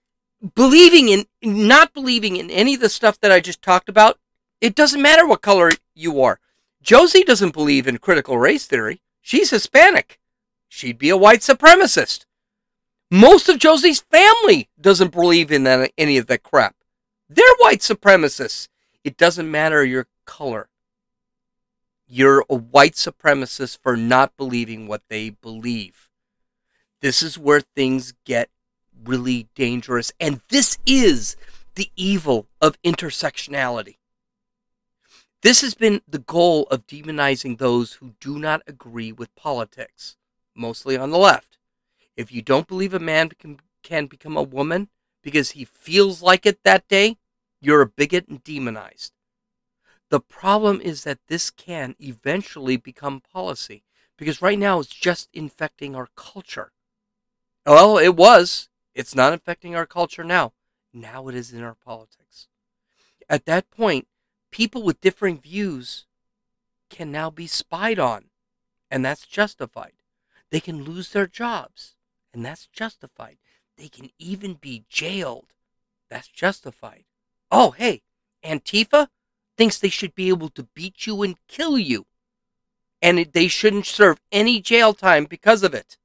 believing 0.55 1.09
in, 1.09 1.25
not 1.41 1.93
believing 1.93 2.35
in 2.37 2.49
any 2.49 2.75
of 2.75 2.81
the 2.81 2.89
stuff 2.89 3.19
that 3.21 3.31
I 3.31 3.39
just 3.39 3.61
talked 3.61 3.89
about, 3.89 4.19
it 4.61 4.75
doesn't 4.75 5.01
matter 5.01 5.27
what 5.27 5.41
color 5.41 5.71
you 5.95 6.21
are. 6.21 6.39
Josie 6.81 7.23
doesn't 7.23 7.53
believe 7.53 7.87
in 7.87 7.97
critical 7.97 8.37
race 8.37 8.65
theory. 8.65 9.01
She's 9.21 9.49
Hispanic. 9.49 10.19
She'd 10.69 10.97
be 10.97 11.09
a 11.09 11.17
white 11.17 11.41
supremacist. 11.41 12.25
Most 13.09 13.49
of 13.49 13.59
Josie's 13.59 13.99
family 13.99 14.69
doesn't 14.79 15.11
believe 15.11 15.51
in 15.51 15.63
that, 15.65 15.91
any 15.97 16.17
of 16.17 16.27
that 16.27 16.43
crap. 16.43 16.75
They're 17.29 17.45
white 17.59 17.79
supremacists. 17.79 18.69
It 19.03 19.17
doesn't 19.17 19.51
matter 19.51 19.83
your 19.83 20.07
color. 20.25 20.69
You're 22.07 22.45
a 22.49 22.55
white 22.55 22.93
supremacist 22.93 23.79
for 23.81 23.97
not 23.97 24.37
believing 24.37 24.87
what 24.87 25.01
they 25.09 25.29
believe. 25.29 26.09
This 27.01 27.23
is 27.23 27.37
where 27.37 27.61
things 27.61 28.13
get 28.25 28.49
really 29.03 29.47
dangerous. 29.55 30.11
And 30.19 30.41
this 30.49 30.77
is 30.85 31.35
the 31.75 31.89
evil 31.95 32.47
of 32.61 32.81
intersectionality. 32.81 33.95
This 35.41 35.61
has 35.61 35.73
been 35.73 36.01
the 36.07 36.19
goal 36.19 36.67
of 36.69 36.85
demonizing 36.85 37.57
those 37.57 37.93
who 37.93 38.13
do 38.19 38.37
not 38.37 38.61
agree 38.67 39.11
with 39.11 39.35
politics, 39.35 40.15
mostly 40.55 40.95
on 40.95 41.09
the 41.09 41.17
left. 41.17 41.57
If 42.15 42.31
you 42.31 42.43
don't 42.43 42.67
believe 42.67 42.93
a 42.93 42.99
man 42.99 43.29
can, 43.29 43.59
can 43.81 44.05
become 44.05 44.37
a 44.37 44.43
woman 44.43 44.89
because 45.23 45.51
he 45.51 45.65
feels 45.65 46.21
like 46.21 46.45
it 46.45 46.63
that 46.63 46.87
day, 46.87 47.17
you're 47.59 47.81
a 47.81 47.87
bigot 47.87 48.27
and 48.27 48.43
demonized. 48.43 49.13
The 50.09 50.19
problem 50.19 50.79
is 50.79 51.05
that 51.05 51.25
this 51.27 51.49
can 51.49 51.95
eventually 51.99 52.77
become 52.77 53.21
policy 53.21 53.83
because 54.17 54.41
right 54.41 54.59
now 54.59 54.79
it's 54.79 54.89
just 54.89 55.29
infecting 55.33 55.95
our 55.95 56.09
culture. 56.15 56.71
Well, 57.65 57.97
it 57.97 58.15
was. 58.15 58.69
It's 58.93 59.15
not 59.15 59.33
infecting 59.33 59.75
our 59.75 59.87
culture 59.87 60.23
now. 60.23 60.53
Now 60.93 61.27
it 61.29 61.35
is 61.35 61.51
in 61.51 61.63
our 61.63 61.75
politics. 61.75 62.47
At 63.29 63.45
that 63.45 63.71
point, 63.71 64.07
people 64.51 64.83
with 64.83 65.01
differing 65.01 65.39
views 65.39 66.05
can 66.89 67.11
now 67.11 67.29
be 67.29 67.47
spied 67.47 67.99
on, 67.99 68.25
and 68.89 69.03
that's 69.03 69.25
justified. 69.25 69.93
They 70.49 70.59
can 70.59 70.83
lose 70.83 71.13
their 71.13 71.27
jobs 71.27 71.95
and 72.33 72.45
that's 72.45 72.67
justified. 72.67 73.37
They 73.77 73.87
can 73.87 74.09
even 74.19 74.55
be 74.55 74.85
jailed. 74.89 75.53
That's 76.09 76.27
justified. 76.27 77.05
Oh, 77.51 77.71
hey, 77.71 78.01
Antifa 78.43 79.07
thinks 79.57 79.79
they 79.79 79.89
should 79.89 80.15
be 80.15 80.29
able 80.29 80.49
to 80.49 80.67
beat 80.73 81.05
you 81.05 81.23
and 81.23 81.35
kill 81.47 81.77
you, 81.77 82.05
and 83.01 83.19
they 83.33 83.47
shouldn't 83.47 83.85
serve 83.85 84.19
any 84.31 84.61
jail 84.61 84.93
time 84.93 85.25
because 85.25 85.63
of 85.63 85.73
it. 85.73 85.97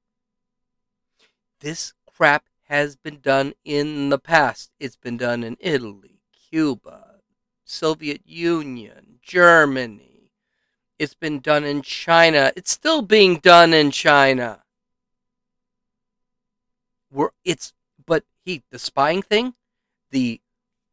This 1.61 1.93
crap 2.07 2.45
has 2.65 2.97
been 2.97 3.21
done 3.21 3.55
in 3.65 4.09
the 4.09 4.19
past. 4.19 4.71
It's 4.81 4.97
been 4.97 5.17
done 5.17 5.45
in 5.45 5.57
Italy, 5.61 6.21
Cuba, 6.51 7.06
Soviet 7.67 8.23
Union, 8.25 9.19
Germany. 9.21 10.33
It's 10.99 11.15
been 11.15 11.41
done 11.41 11.65
in 11.65 11.83
China. 11.83 12.53
It's 12.57 12.71
still 12.71 13.03
being 13.03 13.37
done 13.37 13.75
in 13.75 13.91
China 13.91 14.63
we're 17.17 17.31
it's 17.45 17.73
but 18.05 18.25
he 18.45 18.63
the 18.71 18.79
spying 18.79 19.23
thing, 19.23 19.55
the 20.11 20.41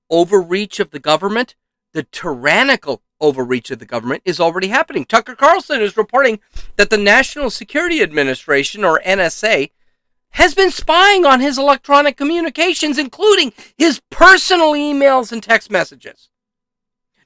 overreach 0.09 0.79
of 0.79 0.91
the 0.91 0.99
government, 0.99 1.55
the 1.91 2.03
tyrannical 2.03 3.01
overreach 3.19 3.69
of 3.71 3.79
the 3.79 3.85
government 3.85 4.23
is 4.25 4.39
already 4.39 4.67
happening. 4.67 5.05
Tucker 5.05 5.35
Carlson 5.35 5.81
is 5.81 5.97
reporting 5.97 6.39
that 6.77 6.89
the 6.89 6.97
National 6.97 7.49
Security 7.49 8.01
Administration 8.01 8.83
or 8.83 9.01
NSA 9.05 9.69
has 10.31 10.55
been 10.55 10.71
spying 10.71 11.25
on 11.25 11.39
his 11.39 11.59
electronic 11.59 12.17
communications, 12.17 12.97
including 12.97 13.53
his 13.77 14.01
personal 14.09 14.71
emails 14.71 15.31
and 15.31 15.43
text 15.43 15.69
messages. 15.69 16.29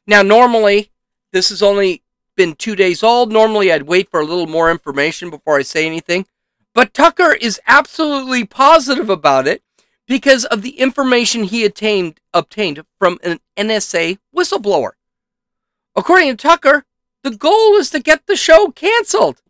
Now, 0.08 0.22
normally, 0.22 0.90
this 1.34 1.50
has 1.50 1.62
only 1.62 2.02
been 2.38 2.56
two 2.56 2.76
days 2.76 3.04
old. 3.04 3.32
Normally, 3.32 3.72
I'd 3.72 3.84
wait 3.84 4.10
for 4.10 4.22
a 4.22 4.26
little 4.26 4.48
more 4.48 4.72
information 4.72 5.30
before 5.30 5.58
I 5.58 5.64
say 5.64 5.86
anything. 5.86 6.26
But 6.74 6.94
Tucker 6.94 7.34
is 7.34 7.60
absolutely 7.68 8.46
positive 8.46 9.10
about 9.10 9.48
it 9.48 9.62
because 10.08 10.46
of 10.46 10.62
the 10.62 10.80
information 10.80 11.44
he 11.44 11.66
attained, 11.66 12.22
obtained 12.34 12.84
from 12.98 13.20
an 13.24 13.40
NSA 13.58 14.20
whistleblower. 14.36 14.92
According 15.96 16.30
to 16.30 16.36
Tucker, 16.36 16.86
the 17.24 17.32
goal 17.32 17.76
is 17.76 17.90
to 17.90 18.00
get 18.00 18.26
the 18.26 18.36
show 18.36 18.72
canceled. 18.72 19.42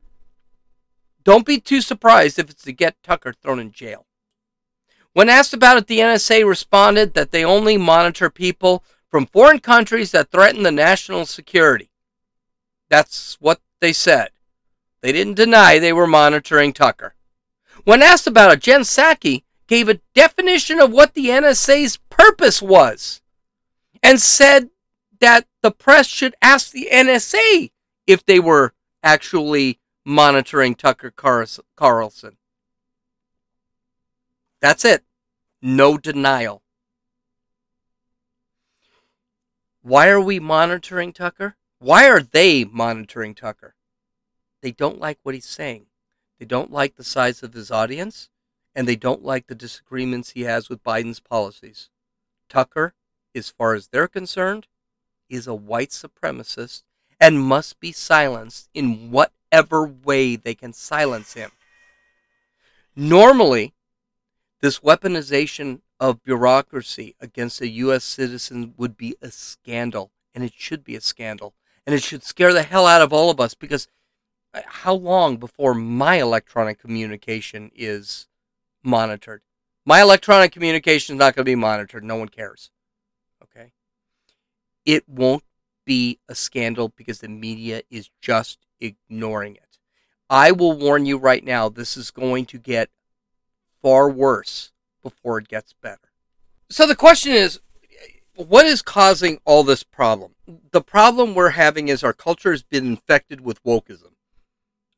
Don't 1.23 1.45
be 1.45 1.59
too 1.59 1.81
surprised 1.81 2.39
if 2.39 2.49
it's 2.49 2.63
to 2.63 2.71
get 2.71 3.03
Tucker 3.03 3.33
thrown 3.33 3.59
in 3.59 3.71
jail. 3.71 4.05
When 5.13 5.29
asked 5.29 5.53
about 5.53 5.77
it, 5.77 5.87
the 5.87 5.99
NSA 5.99 6.47
responded 6.47 7.13
that 7.13 7.31
they 7.31 7.43
only 7.43 7.77
monitor 7.77 8.29
people 8.29 8.83
from 9.09 9.25
foreign 9.25 9.59
countries 9.59 10.11
that 10.11 10.31
threaten 10.31 10.63
the 10.63 10.71
national 10.71 11.25
security. 11.25 11.89
That's 12.89 13.37
what 13.39 13.61
they 13.79 13.93
said. 13.93 14.29
They 15.01 15.11
didn't 15.11 15.35
deny 15.35 15.79
they 15.79 15.93
were 15.93 16.07
monitoring 16.07 16.73
Tucker. 16.73 17.15
When 17.83 18.01
asked 18.01 18.27
about 18.27 18.53
it, 18.53 18.59
Jen 18.61 18.81
Psaki 18.81 19.43
gave 19.67 19.87
a 19.87 20.01
definition 20.13 20.79
of 20.79 20.91
what 20.91 21.13
the 21.13 21.27
NSA's 21.27 21.97
purpose 22.09 22.61
was 22.61 23.21
and 24.01 24.19
said 24.19 24.69
that 25.19 25.45
the 25.61 25.71
press 25.71 26.07
should 26.07 26.35
ask 26.41 26.71
the 26.71 26.89
NSA 26.91 27.71
if 28.05 28.25
they 28.25 28.39
were 28.39 28.73
actually 29.03 29.79
monitoring 30.05 30.75
Tucker 30.75 31.11
Carlson. 31.11 32.37
That's 34.61 34.85
it. 34.85 35.03
No 35.61 35.97
denial. 35.97 36.63
Why 39.87 40.09
are 40.09 40.19
we 40.19 40.37
monitoring 40.41 41.13
Tucker? 41.13 41.55
Why 41.79 42.09
are 42.09 42.19
they 42.19 42.65
monitoring 42.65 43.33
Tucker? 43.33 43.73
They 44.61 44.71
don't 44.71 44.99
like 44.99 45.17
what 45.23 45.33
he's 45.33 45.45
saying. 45.45 45.85
They 46.37 46.45
don't 46.45 46.73
like 46.73 46.97
the 46.97 47.05
size 47.05 47.41
of 47.41 47.53
his 47.53 47.71
audience, 47.71 48.27
and 48.75 48.85
they 48.85 48.97
don't 48.97 49.23
like 49.23 49.47
the 49.47 49.55
disagreements 49.55 50.31
he 50.31 50.41
has 50.41 50.67
with 50.67 50.83
Biden's 50.83 51.21
policies. 51.21 51.87
Tucker, 52.49 52.95
as 53.33 53.49
far 53.49 53.75
as 53.75 53.87
they're 53.87 54.09
concerned, 54.09 54.67
is 55.29 55.47
a 55.47 55.55
white 55.55 55.91
supremacist 55.91 56.83
and 57.17 57.39
must 57.39 57.79
be 57.79 57.93
silenced 57.93 58.67
in 58.73 59.09
whatever 59.09 59.87
way 59.87 60.35
they 60.35 60.53
can 60.53 60.73
silence 60.73 61.33
him. 61.33 61.51
Normally, 62.93 63.73
this 64.59 64.79
weaponization 64.79 65.79
of 65.99 66.23
bureaucracy 66.23 67.15
against 67.19 67.61
a 67.61 67.67
U.S. 67.67 68.03
citizen 68.03 68.73
would 68.77 68.97
be 68.97 69.15
a 69.21 69.31
scandal, 69.31 70.11
and 70.33 70.43
it 70.43 70.53
should 70.55 70.83
be 70.83 70.95
a 70.95 71.01
scandal, 71.01 71.53
and 71.85 71.95
it 71.95 72.03
should 72.03 72.23
scare 72.23 72.53
the 72.53 72.63
hell 72.63 72.85
out 72.85 73.01
of 73.01 73.11
all 73.11 73.29
of 73.29 73.39
us 73.39 73.53
because 73.53 73.87
uh, 74.53 74.61
how 74.65 74.93
long 74.93 75.37
before 75.37 75.73
my 75.73 76.15
electronic 76.15 76.79
communication 76.79 77.71
is 77.75 78.27
monitored? 78.83 79.41
My 79.85 80.01
electronic 80.01 80.51
communication 80.51 81.15
is 81.15 81.19
not 81.19 81.35
going 81.35 81.45
to 81.45 81.49
be 81.49 81.55
monitored. 81.55 82.03
No 82.03 82.17
one 82.17 82.29
cares. 82.29 82.69
Okay? 83.41 83.71
It 84.85 85.07
won't 85.07 85.43
be 85.85 86.19
a 86.27 86.35
scandal 86.35 86.89
because 86.89 87.19
the 87.19 87.29
media 87.29 87.81
is 87.89 88.09
just 88.21 88.59
ignoring 88.79 89.55
it. 89.55 89.79
I 90.29 90.51
will 90.51 90.77
warn 90.77 91.05
you 91.05 91.17
right 91.17 91.43
now, 91.43 91.69
this 91.69 91.95
is 91.95 92.11
going 92.11 92.45
to 92.47 92.57
get 92.57 92.89
far 93.81 94.09
worse 94.09 94.73
before 95.09 95.37
it 95.37 95.47
gets 95.47 95.73
better. 95.73 96.11
So 96.69 96.85
the 96.85 96.95
question 96.95 97.33
is 97.33 97.59
what 98.35 98.65
is 98.65 98.81
causing 98.81 99.39
all 99.45 99.63
this 99.63 99.83
problem? 99.83 100.35
The 100.71 100.81
problem 100.81 101.33
we're 101.33 101.49
having 101.49 101.87
is 101.87 102.03
our 102.03 102.13
culture 102.13 102.51
has 102.51 102.63
been 102.63 102.85
infected 102.85 103.41
with 103.41 103.63
wokeism. 103.63 104.13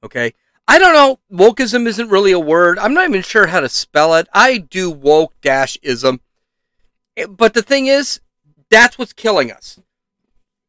Okay? 0.04 0.34
I 0.67 0.78
don't 0.78 0.93
know. 0.93 1.19
Wokeism 1.32 1.88
isn't 1.88 2.10
really 2.10 2.32
a 2.32 2.39
word. 2.39 2.78
I'm 2.78 2.93
not 2.93 3.10
even 3.10 3.22
sure 3.22 3.48
how 3.48 3.62
to 3.62 3.69
spell 3.69 4.13
it. 4.15 4.28
I 4.34 4.58
do 4.58 4.91
woke 4.91 5.34
dash 5.41 5.78
ism. 5.82 6.22
But 7.28 7.54
the 7.54 7.62
thing 7.63 7.88
is, 7.88 8.19
that's 8.69 9.00
what's 9.00 9.13
killing 9.13 9.52
us. 9.52 9.80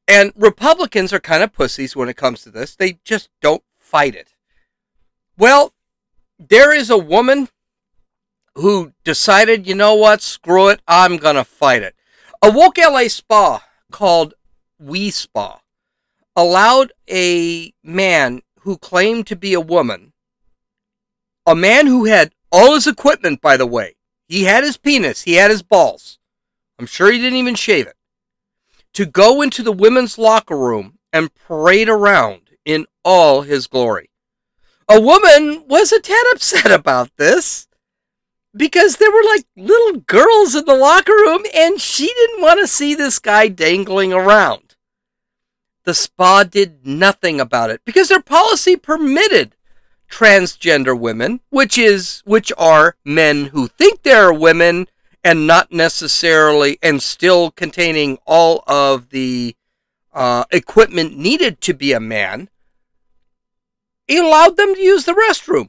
And 0.09 0.33
Republicans 0.37 1.13
are 1.13 1.21
kind 1.21 1.43
of 1.43 1.53
pussies 1.53 1.95
when 1.95 2.09
it 2.09 2.17
comes 2.17 2.43
to 2.43 2.51
this. 2.51 2.75
They 2.75 2.99
just 3.05 3.29
don't 3.41 3.63
fight 3.79 4.15
it. 4.15 4.35
Well, 5.37 5.75
there 6.39 6.75
is 6.75 6.89
a 6.89 6.99
woman 6.99 7.49
who 8.61 8.93
decided, 9.05 9.67
you 9.67 9.75
know 9.75 9.95
what, 9.95 10.23
screw 10.23 10.69
it, 10.69 10.81
I'm 10.87 11.17
going 11.17 11.37
to 11.37 11.45
fight 11.45 11.83
it. 11.83 11.95
A 12.43 12.51
woke 12.51 12.79
LA 12.79 13.09
spa 13.09 13.63
called 13.91 14.35
Wi 14.79 15.11
Spa 15.11 15.61
allowed 16.37 16.93
a 17.11 17.73
man 17.83 18.43
who 18.61 18.79
claimed 18.79 19.27
to 19.27 19.37
be 19.37 19.53
a 19.53 19.61
woman, 19.61 20.13
a 21.47 21.55
man 21.55 21.87
who 21.87 22.05
had 22.05 22.33
all 22.53 22.75
his 22.75 22.87
equipment, 22.87 23.41
by 23.41 23.57
the 23.57 23.67
way. 23.67 23.97
He 24.29 24.45
had 24.45 24.65
his 24.65 24.77
penis, 24.77 25.23
he 25.23 25.35
had 25.35 25.51
his 25.51 25.63
balls. 25.63 26.19
I'm 26.79 26.87
sure 26.87 27.11
he 27.11 27.19
didn't 27.19 27.39
even 27.39 27.57
shave 27.57 27.87
it. 27.87 27.97
To 28.95 29.07
go 29.07 29.43
into 29.43 29.63
the 29.63 29.73
women's 29.73 30.19
locker 30.19 30.57
room 30.57 30.99
and 31.13 31.35
parade 31.35 31.89
around 31.89 32.51
in 32.65 32.87
all 33.05 33.43
his 33.43 33.67
glory. 33.67 34.11
A 34.89 35.01
woman 35.01 35.65
was 35.69 35.93
a 35.93 36.01
tad 36.01 36.25
upset 36.33 36.71
about 36.73 37.11
this 37.17 37.69
because 38.55 38.97
there 38.97 39.11
were 39.11 39.25
like 39.25 39.45
little 39.57 40.01
girls 40.01 40.55
in 40.55 40.65
the 40.65 40.75
locker 40.75 41.13
room 41.13 41.43
and 41.55 41.81
she 41.81 42.07
didn't 42.07 42.43
want 42.43 42.61
to 42.61 42.67
see 42.67 42.95
this 42.95 43.19
guy 43.19 43.49
dangling 43.49 44.13
around. 44.13 44.77
The 45.85 45.95
spa 45.95 46.45
did 46.45 46.87
nothing 46.87 47.41
about 47.41 47.71
it 47.71 47.83
because 47.85 48.09
their 48.09 48.23
policy 48.23 48.77
permitted 48.77 49.57
transgender 50.11 50.99
women, 50.99 51.41
which 51.51 51.79
is 51.79 52.23
which 52.27 52.53
are 52.59 52.97
men 53.05 53.47
who 53.47 53.69
think 53.69 54.03
they're 54.03 54.33
women 54.33 54.89
and 55.23 55.47
not 55.47 55.73
necessarily 55.73 56.79
and 56.83 57.03
still 57.03 57.51
containing 57.51 58.19
all 58.27 58.65
of 58.67 59.11
the 59.11 59.55
uh, 60.13 60.45
equipment 60.51 61.17
needed 61.17 61.61
to 61.61 61.73
be 61.75 61.93
a 61.93 62.01
man. 62.01 62.49
It 64.09 64.25
allowed 64.25 64.57
them 64.57 64.75
to 64.75 64.81
use 64.81 65.05
the 65.05 65.13
restroom. 65.13 65.69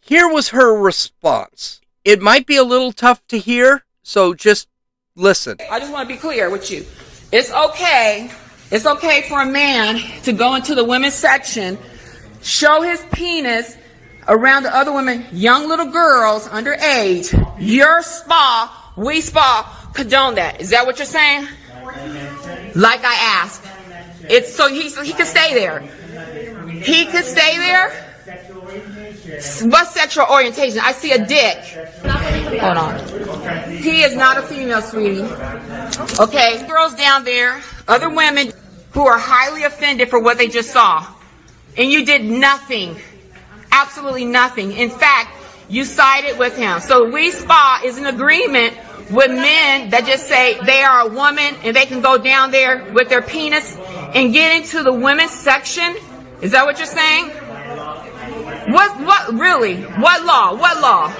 Here 0.00 0.28
was 0.28 0.50
her 0.50 0.74
response. 0.74 1.80
It 2.08 2.22
might 2.22 2.46
be 2.46 2.56
a 2.56 2.64
little 2.64 2.92
tough 2.92 3.20
to 3.26 3.38
hear, 3.38 3.84
so 4.02 4.32
just 4.32 4.66
listen. 5.14 5.58
I 5.70 5.78
just 5.78 5.92
want 5.92 6.08
to 6.08 6.14
be 6.14 6.18
clear 6.18 6.48
with 6.48 6.70
you. 6.70 6.86
It's 7.32 7.52
okay. 7.52 8.30
It's 8.70 8.86
okay 8.86 9.28
for 9.28 9.42
a 9.42 9.44
man 9.44 10.00
to 10.22 10.32
go 10.32 10.54
into 10.54 10.74
the 10.74 10.84
women's 10.84 11.12
section, 11.12 11.76
show 12.40 12.80
his 12.80 13.04
penis 13.12 13.76
around 14.26 14.62
the 14.62 14.74
other 14.74 14.90
women, 14.90 15.26
young 15.32 15.68
little 15.68 15.92
girls 15.92 16.48
underage. 16.48 17.28
Your 17.60 18.00
spa, 18.00 18.92
Wi 18.96 19.20
Spa, 19.20 19.90
condone 19.92 20.36
that. 20.36 20.62
Is 20.62 20.70
that 20.70 20.86
what 20.86 20.98
you're 20.98 21.04
saying? 21.04 21.46
Like 22.74 23.04
I 23.04 23.16
asked. 23.42 23.66
It's 24.30 24.54
so 24.54 24.66
he, 24.70 24.88
he 25.04 25.12
could 25.12 25.26
stay 25.26 25.52
there. 25.52 25.80
He 26.70 27.04
could 27.04 27.26
stay 27.26 27.58
there. 27.58 28.07
What 29.62 29.88
sexual 29.88 30.26
orientation? 30.30 30.80
I 30.82 30.92
see 30.92 31.12
a 31.12 31.26
dick. 31.26 31.58
Hold 32.60 32.76
on. 32.76 33.70
He 33.70 34.02
is 34.02 34.14
not 34.14 34.36
a 34.36 34.42
female, 34.42 34.82
sweetie. 34.82 35.22
Okay. 36.20 36.66
Girls 36.66 36.94
down 36.94 37.24
there, 37.24 37.62
other 37.86 38.10
women 38.10 38.52
who 38.92 39.06
are 39.06 39.18
highly 39.18 39.64
offended 39.64 40.10
for 40.10 40.20
what 40.20 40.38
they 40.38 40.48
just 40.48 40.70
saw. 40.70 41.06
And 41.76 41.90
you 41.90 42.04
did 42.04 42.24
nothing. 42.24 42.96
Absolutely 43.70 44.24
nothing. 44.24 44.72
In 44.72 44.90
fact, 44.90 45.30
you 45.68 45.84
sided 45.84 46.38
with 46.38 46.56
him. 46.56 46.80
So 46.80 47.04
Wi 47.06 47.30
Spa 47.30 47.82
is 47.84 47.98
an 47.98 48.06
agreement 48.06 48.76
with 49.10 49.30
men 49.30 49.90
that 49.90 50.04
just 50.04 50.26
say 50.26 50.58
they 50.64 50.82
are 50.82 51.06
a 51.06 51.08
woman 51.08 51.54
and 51.62 51.74
they 51.74 51.86
can 51.86 52.00
go 52.00 52.18
down 52.18 52.50
there 52.50 52.90
with 52.92 53.08
their 53.08 53.22
penis 53.22 53.76
and 54.14 54.32
get 54.32 54.56
into 54.56 54.82
the 54.82 54.92
women's 54.92 55.30
section. 55.30 55.96
Is 56.42 56.52
that 56.52 56.64
what 56.64 56.78
you're 56.78 56.86
saying? 56.86 57.30
What? 58.72 59.00
What? 59.00 59.34
Really? 59.34 59.82
What 59.82 60.24
law? 60.24 60.54
What 60.54 60.80
law? 60.80 61.12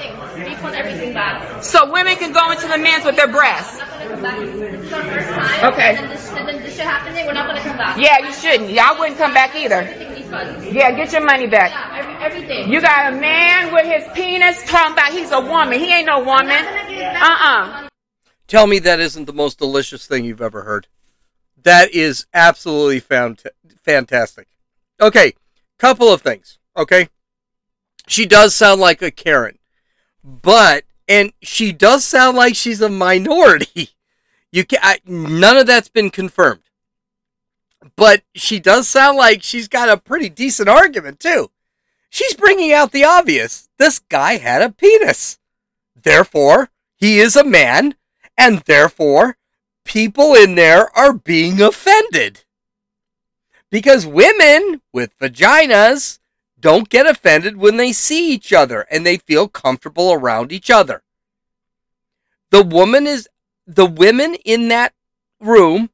everything 0.78 1.14
back. 1.14 1.62
So 1.62 1.90
women 1.90 2.16
can 2.16 2.32
go 2.32 2.50
into 2.50 2.68
the 2.68 2.78
men's 2.78 3.04
with 3.04 3.16
their 3.16 3.28
breasts. 3.28 3.80
Okay. 3.80 5.96
And 5.96 5.98
then 5.98 6.08
this, 6.08 6.30
and 6.30 6.48
then 6.48 6.62
this 6.62 6.76
should 6.76 6.84
happen. 6.84 7.14
We're 7.14 7.32
not 7.32 7.48
going 7.48 7.60
to 7.60 7.68
come 7.68 7.76
back. 7.76 7.98
Yeah, 7.98 8.26
you 8.26 8.32
shouldn't. 8.32 8.70
Y'all 8.70 8.98
wouldn't 8.98 9.18
come 9.18 9.34
back 9.34 9.54
either. 9.54 9.82
Yeah, 10.70 10.92
get 10.92 11.12
your 11.12 11.24
money 11.24 11.46
back. 11.46 11.70
Yeah, 11.70 11.98
every, 11.98 12.42
everything. 12.42 12.72
You 12.72 12.80
got 12.80 13.12
a 13.12 13.16
man 13.16 13.72
with 13.72 13.86
his 13.86 14.04
penis 14.14 14.62
talking 14.66 14.92
about 14.92 15.12
he's 15.12 15.32
a 15.32 15.40
woman. 15.40 15.78
He 15.78 15.92
ain't 15.92 16.06
no 16.06 16.20
woman. 16.20 16.50
Uh-uh. 16.50 17.88
Tell 18.46 18.66
me 18.66 18.78
that 18.80 19.00
isn't 19.00 19.26
the 19.26 19.32
most 19.32 19.58
delicious 19.58 20.06
thing 20.06 20.24
you've 20.24 20.42
ever 20.42 20.62
heard. 20.62 20.86
That 21.62 21.92
is 21.92 22.26
absolutely 22.32 23.00
fant- 23.00 23.46
fantastic. 23.82 24.48
Okay, 25.00 25.34
couple 25.78 26.12
of 26.12 26.22
things. 26.22 26.58
Okay, 26.76 27.08
she 28.08 28.26
does 28.26 28.54
sound 28.54 28.80
like 28.80 29.02
a 29.02 29.10
Karen, 29.10 29.58
but 30.24 30.84
and 31.06 31.32
she 31.42 31.72
does 31.72 32.04
sound 32.04 32.36
like 32.36 32.56
she's 32.56 32.80
a 32.80 32.88
minority. 32.88 33.90
You 34.50 34.64
can 34.64 34.78
I, 34.82 34.98
none 35.04 35.58
of 35.58 35.66
that's 35.66 35.90
been 35.90 36.08
confirmed, 36.08 36.62
but 37.96 38.22
she 38.34 38.58
does 38.58 38.88
sound 38.88 39.18
like 39.18 39.42
she's 39.42 39.68
got 39.68 39.90
a 39.90 39.98
pretty 39.98 40.30
decent 40.30 40.70
argument 40.70 41.20
too. 41.20 41.50
She's 42.08 42.32
bringing 42.32 42.72
out 42.72 42.92
the 42.92 43.04
obvious. 43.04 43.68
This 43.78 43.98
guy 43.98 44.38
had 44.38 44.62
a 44.62 44.72
penis. 44.72 45.38
Therefore, 45.94 46.70
he 46.96 47.20
is 47.20 47.36
a 47.36 47.44
man, 47.44 47.96
and 48.38 48.60
therefore, 48.60 49.36
people 49.84 50.34
in 50.34 50.54
there 50.54 50.96
are 50.96 51.12
being 51.12 51.60
offended. 51.60 52.44
Because 53.70 54.06
women 54.06 54.80
with 54.94 55.18
vaginas 55.18 56.17
don't 56.60 56.88
get 56.88 57.06
offended 57.06 57.56
when 57.56 57.76
they 57.76 57.92
see 57.92 58.32
each 58.32 58.52
other 58.52 58.86
and 58.90 59.06
they 59.06 59.18
feel 59.18 59.48
comfortable 59.48 60.12
around 60.12 60.52
each 60.52 60.70
other. 60.70 61.02
The 62.50 62.62
woman 62.62 63.06
is 63.06 63.28
the 63.66 63.86
women 63.86 64.34
in 64.44 64.68
that 64.68 64.94
room 65.40 65.90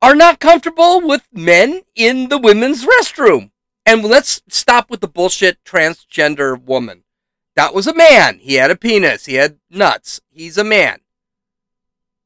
are 0.00 0.14
not 0.14 0.40
comfortable 0.40 1.00
with 1.00 1.26
men 1.32 1.82
in 1.94 2.28
the 2.28 2.38
women's 2.38 2.84
restroom. 2.84 3.50
And 3.84 4.04
let's 4.04 4.42
stop 4.48 4.90
with 4.90 5.00
the 5.00 5.08
bullshit 5.08 5.62
transgender 5.64 6.60
woman. 6.60 7.04
That 7.56 7.74
was 7.74 7.86
a 7.86 7.94
man. 7.94 8.38
He 8.38 8.54
had 8.54 8.70
a 8.70 8.76
penis. 8.76 9.26
He 9.26 9.34
had 9.34 9.58
nuts. 9.70 10.20
He's 10.30 10.58
a 10.58 10.64
man. 10.64 11.00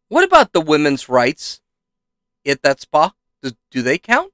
What 0.08 0.24
about 0.24 0.52
the 0.52 0.60
women's 0.60 1.08
rights 1.08 1.60
at 2.46 2.62
that 2.62 2.80
spa? 2.80 3.12
Do, 3.42 3.52
do 3.70 3.82
they 3.82 3.98
count? 3.98 4.32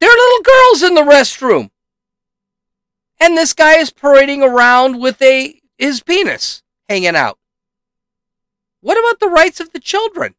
There 0.00 0.08
are 0.08 0.16
little 0.16 0.42
girls 0.42 0.82
in 0.82 0.94
the 0.94 1.02
restroom 1.02 1.70
and 3.24 3.38
this 3.38 3.54
guy 3.54 3.78
is 3.78 3.90
parading 3.90 4.42
around 4.42 5.00
with 5.00 5.20
a 5.22 5.58
his 5.78 6.02
penis 6.02 6.62
hanging 6.90 7.16
out. 7.16 7.38
What 8.82 8.98
about 8.98 9.18
the 9.18 9.32
rights 9.32 9.60
of 9.60 9.72
the 9.72 9.80
children? 9.80 10.34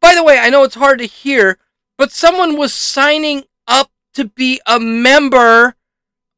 By 0.00 0.16
the 0.16 0.24
way, 0.24 0.40
I 0.40 0.50
know 0.50 0.64
it's 0.64 0.74
hard 0.74 0.98
to 0.98 1.06
hear, 1.06 1.58
but 1.96 2.10
someone 2.10 2.56
was 2.56 2.74
signing 2.74 3.44
up 3.68 3.92
to 4.14 4.24
be 4.24 4.60
a 4.66 4.80
member, 4.80 5.76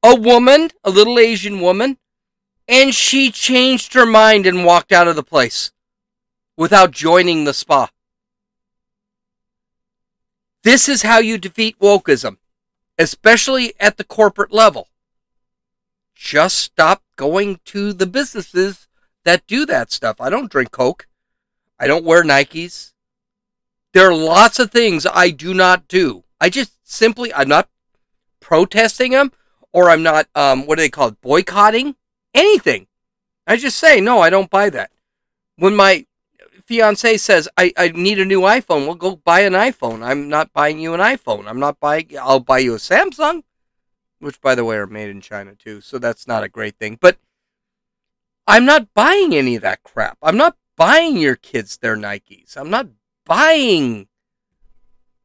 a 0.02 0.14
woman, 0.14 0.70
a 0.84 0.90
little 0.90 1.18
Asian 1.18 1.60
woman, 1.60 1.96
and 2.68 2.94
she 2.94 3.30
changed 3.30 3.94
her 3.94 4.04
mind 4.04 4.46
and 4.46 4.64
walked 4.64 4.92
out 4.92 5.08
of 5.08 5.16
the 5.16 5.22
place 5.22 5.72
without 6.54 6.90
joining 6.90 7.44
the 7.44 7.54
spa. 7.54 7.88
This 10.62 10.86
is 10.86 11.00
how 11.00 11.18
you 11.18 11.38
defeat 11.38 11.78
wokeism, 11.80 12.36
especially 12.98 13.74
at 13.80 13.96
the 13.96 14.04
corporate 14.04 14.52
level. 14.52 14.88
Just 16.14 16.58
stop 16.58 17.02
going 17.16 17.60
to 17.66 17.92
the 17.92 18.06
businesses 18.06 18.86
that 19.24 19.46
do 19.46 19.66
that 19.66 19.90
stuff. 19.90 20.20
I 20.20 20.30
don't 20.30 20.50
drink 20.50 20.70
Coke. 20.70 21.06
I 21.78 21.86
don't 21.86 22.04
wear 22.04 22.22
Nikes. 22.22 22.92
There 23.92 24.08
are 24.08 24.14
lots 24.14 24.58
of 24.58 24.70
things 24.70 25.06
I 25.06 25.30
do 25.30 25.52
not 25.52 25.88
do. 25.88 26.24
I 26.40 26.48
just 26.48 26.72
simply, 26.82 27.32
I'm 27.34 27.48
not 27.48 27.68
protesting 28.40 29.12
them 29.12 29.32
or 29.72 29.90
I'm 29.90 30.02
not, 30.02 30.28
um, 30.34 30.66
what 30.66 30.76
do 30.76 30.82
they 30.82 30.88
call 30.88 31.08
it, 31.08 31.20
boycotting 31.20 31.96
anything. 32.34 32.86
I 33.46 33.56
just 33.56 33.78
say, 33.78 34.00
no, 34.00 34.20
I 34.20 34.30
don't 34.30 34.50
buy 34.50 34.70
that. 34.70 34.90
When 35.56 35.74
my 35.74 36.06
fiance 36.72 37.18
says, 37.18 37.50
I, 37.58 37.70
I 37.76 37.88
need 37.88 38.18
a 38.18 38.24
new 38.24 38.40
iPhone, 38.40 38.86
well, 38.86 38.94
go 38.94 39.16
buy 39.16 39.40
an 39.40 39.52
iPhone. 39.52 40.02
I'm 40.02 40.30
not 40.30 40.54
buying 40.54 40.78
you 40.78 40.94
an 40.94 41.00
iPhone. 41.00 41.46
I'm 41.46 41.60
not 41.60 41.78
buying, 41.78 42.08
I'll 42.18 42.40
buy 42.40 42.60
you 42.60 42.72
a 42.72 42.78
Samsung, 42.78 43.42
which, 44.20 44.40
by 44.40 44.54
the 44.54 44.64
way, 44.64 44.76
are 44.76 44.86
made 44.86 45.10
in 45.10 45.20
China 45.20 45.54
too. 45.54 45.82
So 45.82 45.98
that's 45.98 46.26
not 46.26 46.44
a 46.44 46.48
great 46.48 46.78
thing. 46.78 46.96
But 46.98 47.18
I'm 48.46 48.64
not 48.64 48.94
buying 48.94 49.34
any 49.34 49.56
of 49.56 49.62
that 49.62 49.82
crap. 49.82 50.16
I'm 50.22 50.38
not 50.38 50.56
buying 50.74 51.18
your 51.18 51.36
kids 51.36 51.76
their 51.76 51.94
Nikes. 51.94 52.56
I'm 52.56 52.70
not 52.70 52.88
buying 53.26 54.08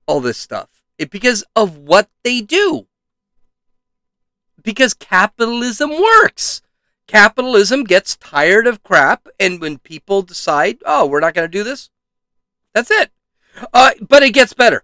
all 0.06 0.20
this 0.20 0.38
stuff 0.38 0.84
it, 0.98 1.10
because 1.10 1.46
of 1.56 1.78
what 1.78 2.10
they 2.26 2.42
do. 2.42 2.88
Because 4.62 4.94
capitalism 4.94 5.92
works. 5.92 6.62
Capitalism 7.08 7.86
gets 7.86 8.18
tired 8.18 8.68
of 8.68 8.84
crap, 8.84 9.28
and 9.40 9.62
when 9.62 9.78
people 9.80 10.22
decide, 10.22 10.78
oh, 10.86 11.06
we're 11.06 11.22
not 11.22 11.34
going 11.34 11.50
to 11.50 11.58
do 11.58 11.64
this, 11.64 11.90
that's 12.74 12.92
it. 12.92 13.12
Uh, 13.74 13.92
but 14.08 14.24
it 14.24 14.34
gets 14.34 14.54
better. 14.54 14.84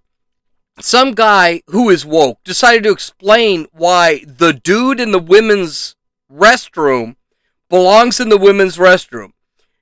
Some 0.80 1.14
guy 1.14 1.62
who 1.68 1.90
is 1.90 2.06
woke 2.06 2.44
decided 2.44 2.84
to 2.84 2.92
explain 2.92 3.68
why 3.72 4.24
the 4.26 4.54
dude 4.54 5.00
in 5.00 5.12
the 5.12 5.20
women's 5.20 5.96
restroom 6.32 7.18
belongs 7.70 8.20
in 8.20 8.30
the 8.30 8.38
women's 8.38 8.78
restroom. 8.78 9.34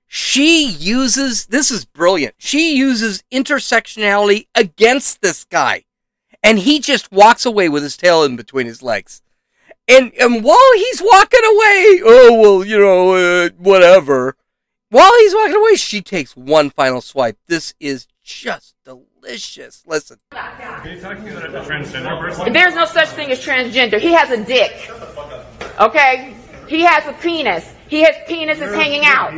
She 0.08 0.66
uses, 0.66 1.46
this 1.46 1.72
is 1.72 1.86
brilliant. 1.86 2.36
She 2.38 2.76
uses 2.76 3.24
intersectionality 3.32 4.48
against 4.54 5.22
this 5.22 5.46
guy. 5.46 5.86
And 6.44 6.60
he 6.60 6.80
just 6.80 7.12
walks 7.12 7.46
away 7.46 7.70
with 7.70 7.84
his 7.84 7.96
tail 7.96 8.24
in 8.24 8.36
between 8.36 8.66
his 8.66 8.82
legs. 8.82 9.22
And, 9.88 10.12
and 10.20 10.44
while 10.44 10.74
he's 10.76 11.02
walking 11.02 11.44
away, 11.44 12.02
oh, 12.06 12.40
well, 12.40 12.64
you 12.66 12.80
know, 12.80 13.14
uh, 13.16 13.50
whatever. 13.58 14.36
While 14.90 15.12
he's 15.20 15.34
walking 15.34 15.56
away, 15.56 15.76
she 15.76 16.02
takes 16.02 16.36
one 16.36 16.70
final 16.70 17.02
swipe. 17.02 17.38
This 17.48 17.74
is 17.80 18.08
just 18.24 18.76
delicious. 18.84 19.84
Listen. 19.86 20.20
There's 22.52 22.76
no 22.76 22.86
such 22.86 23.10
thing 23.10 23.32
as 23.32 23.40
transgender. 23.44 24.00
He 24.00 24.12
has 24.12 24.32
a 24.32 24.44
dick. 24.44 24.92
Okay? 25.80 26.36
He 26.68 26.82
has 26.82 27.06
a 27.08 27.14
penis. 27.14 27.74
He 27.90 28.02
has 28.02 28.16
penises 28.30 28.74
hanging 28.74 29.04
out. 29.04 29.34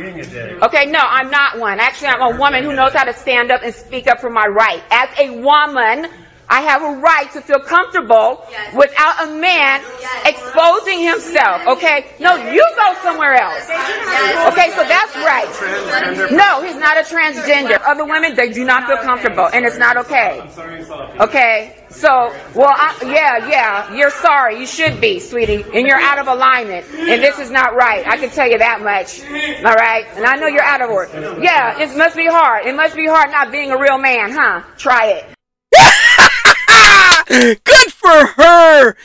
Okay, 0.62 0.86
no, 0.86 1.00
I'm 1.00 1.30
not 1.30 1.58
one. 1.58 1.80
Actually, 1.80 2.08
I'm 2.08 2.34
a 2.34 2.38
woman 2.38 2.62
who 2.62 2.72
knows 2.76 2.92
how 2.92 3.02
to 3.02 3.12
stand 3.12 3.50
up 3.50 3.62
and 3.64 3.74
speak 3.74 4.06
up 4.06 4.20
for 4.20 4.30
my 4.30 4.46
right. 4.46 4.80
As 4.92 5.08
a 5.18 5.40
woman, 5.40 6.08
I 6.48 6.60
have 6.62 6.82
a 6.82 7.00
right 7.00 7.30
to 7.32 7.40
feel 7.40 7.60
comfortable 7.60 8.44
Yes. 8.50 8.74
without 8.74 9.28
a 9.28 9.32
man 9.32 9.80
exposing 10.24 11.00
himself. 11.00 11.66
Okay? 11.66 12.06
No, 12.20 12.36
you 12.36 12.64
go 12.76 12.94
somewhere 13.02 13.34
else. 13.34 13.64
Okay, 14.52 14.70
so 14.76 14.82
that's 14.86 15.14
right. 15.16 16.30
No, 16.30 16.62
he's 16.62 16.76
not 16.76 16.96
a 16.96 17.02
transgender. 17.02 17.80
Other 17.86 18.04
women, 18.04 18.34
they 18.34 18.50
do 18.50 18.64
not 18.64 18.86
feel 18.86 18.98
comfortable, 18.98 19.48
and 19.52 19.64
it's 19.64 19.78
not 19.78 19.96
okay. 19.96 20.40
I'm 20.40 20.50
sorry 20.50 20.80
you. 20.80 21.20
Okay, 21.20 21.76
so, 21.88 22.34
well, 22.54 22.72
I, 22.74 22.96
yeah, 23.02 23.48
yeah, 23.48 23.94
you're 23.94 24.10
sorry. 24.10 24.58
You 24.58 24.66
should 24.66 25.00
be, 25.00 25.20
sweetie. 25.20 25.64
And 25.74 25.86
you're 25.86 26.00
out 26.00 26.18
of 26.18 26.26
alignment. 26.28 26.86
And 26.92 27.22
this 27.22 27.38
is 27.38 27.50
not 27.50 27.74
right. 27.74 28.06
I 28.06 28.16
can 28.16 28.30
tell 28.30 28.50
you 28.50 28.58
that 28.58 28.82
much. 28.82 29.20
All 29.64 29.74
right? 29.74 30.04
And 30.16 30.26
I 30.26 30.36
know 30.36 30.46
you're 30.48 30.62
out 30.62 30.82
of 30.82 30.90
order. 30.90 31.40
Yeah, 31.40 31.80
it 31.80 31.96
must 31.96 32.16
be 32.16 32.26
hard. 32.26 32.66
It 32.66 32.74
must 32.74 32.96
be 32.96 33.06
hard 33.06 33.30
not 33.30 33.52
being 33.52 33.70
a 33.70 33.78
real 33.78 33.98
man, 33.98 34.32
huh? 34.32 34.62
Try 34.76 35.06
it. 35.06 35.33
Good 37.28 37.92
for 37.92 38.26
her. 38.26 38.96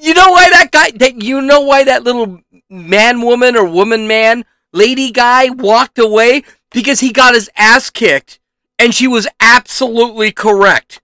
You 0.00 0.14
know 0.14 0.30
why 0.30 0.50
that 0.50 0.70
guy? 0.72 0.90
That 0.92 1.22
you 1.22 1.40
know 1.40 1.60
why 1.60 1.84
that 1.84 2.04
little 2.04 2.40
man, 2.68 3.22
woman, 3.22 3.56
or 3.56 3.64
woman, 3.64 4.06
man, 4.06 4.44
lady 4.72 5.10
guy 5.10 5.50
walked 5.50 5.98
away 5.98 6.42
because 6.70 7.00
he 7.00 7.12
got 7.12 7.34
his 7.34 7.50
ass 7.56 7.90
kicked, 7.90 8.38
and 8.78 8.94
she 8.94 9.06
was 9.06 9.28
absolutely 9.40 10.32
correct, 10.32 11.00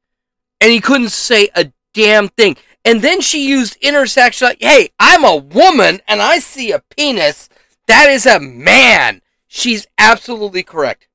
and 0.61 0.71
he 0.71 0.81
couldn't 0.81 1.11
say 1.11 1.49
a 1.55 1.73
damn 1.93 2.29
thing. 2.29 2.57
And 2.85 3.01
then 3.01 3.21
she 3.21 3.49
used 3.49 3.77
intersection. 3.77 4.49
Like, 4.49 4.63
hey, 4.63 4.91
I'm 4.99 5.25
a 5.25 5.37
woman, 5.37 6.01
and 6.09 6.21
I 6.21 6.39
see 6.41 6.73
a 6.73 6.81
penis. 6.97 7.49
That 7.87 8.09
is 8.09 8.27
a 8.27 8.41
man. 8.41 9.23
She's 9.47 9.87
absolutely 9.99 10.63
correct. 10.63 11.09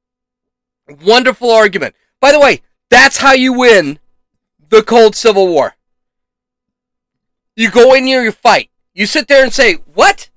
Wonderful 0.87 1.51
argument. 1.51 1.95
By 2.21 2.31
the 2.31 2.39
way, 2.39 2.61
that's 2.89 3.17
how 3.17 3.33
you 3.33 3.53
win 3.53 3.99
the 4.69 4.83
cold 4.83 5.15
civil 5.15 5.47
war. 5.47 5.75
You 7.55 7.71
go 7.71 7.93
in 7.93 8.05
here, 8.05 8.23
you 8.23 8.31
fight. 8.31 8.69
You 8.93 9.05
sit 9.05 9.27
there 9.27 9.43
and 9.43 9.53
say, 9.53 9.73
"What? 9.73 10.29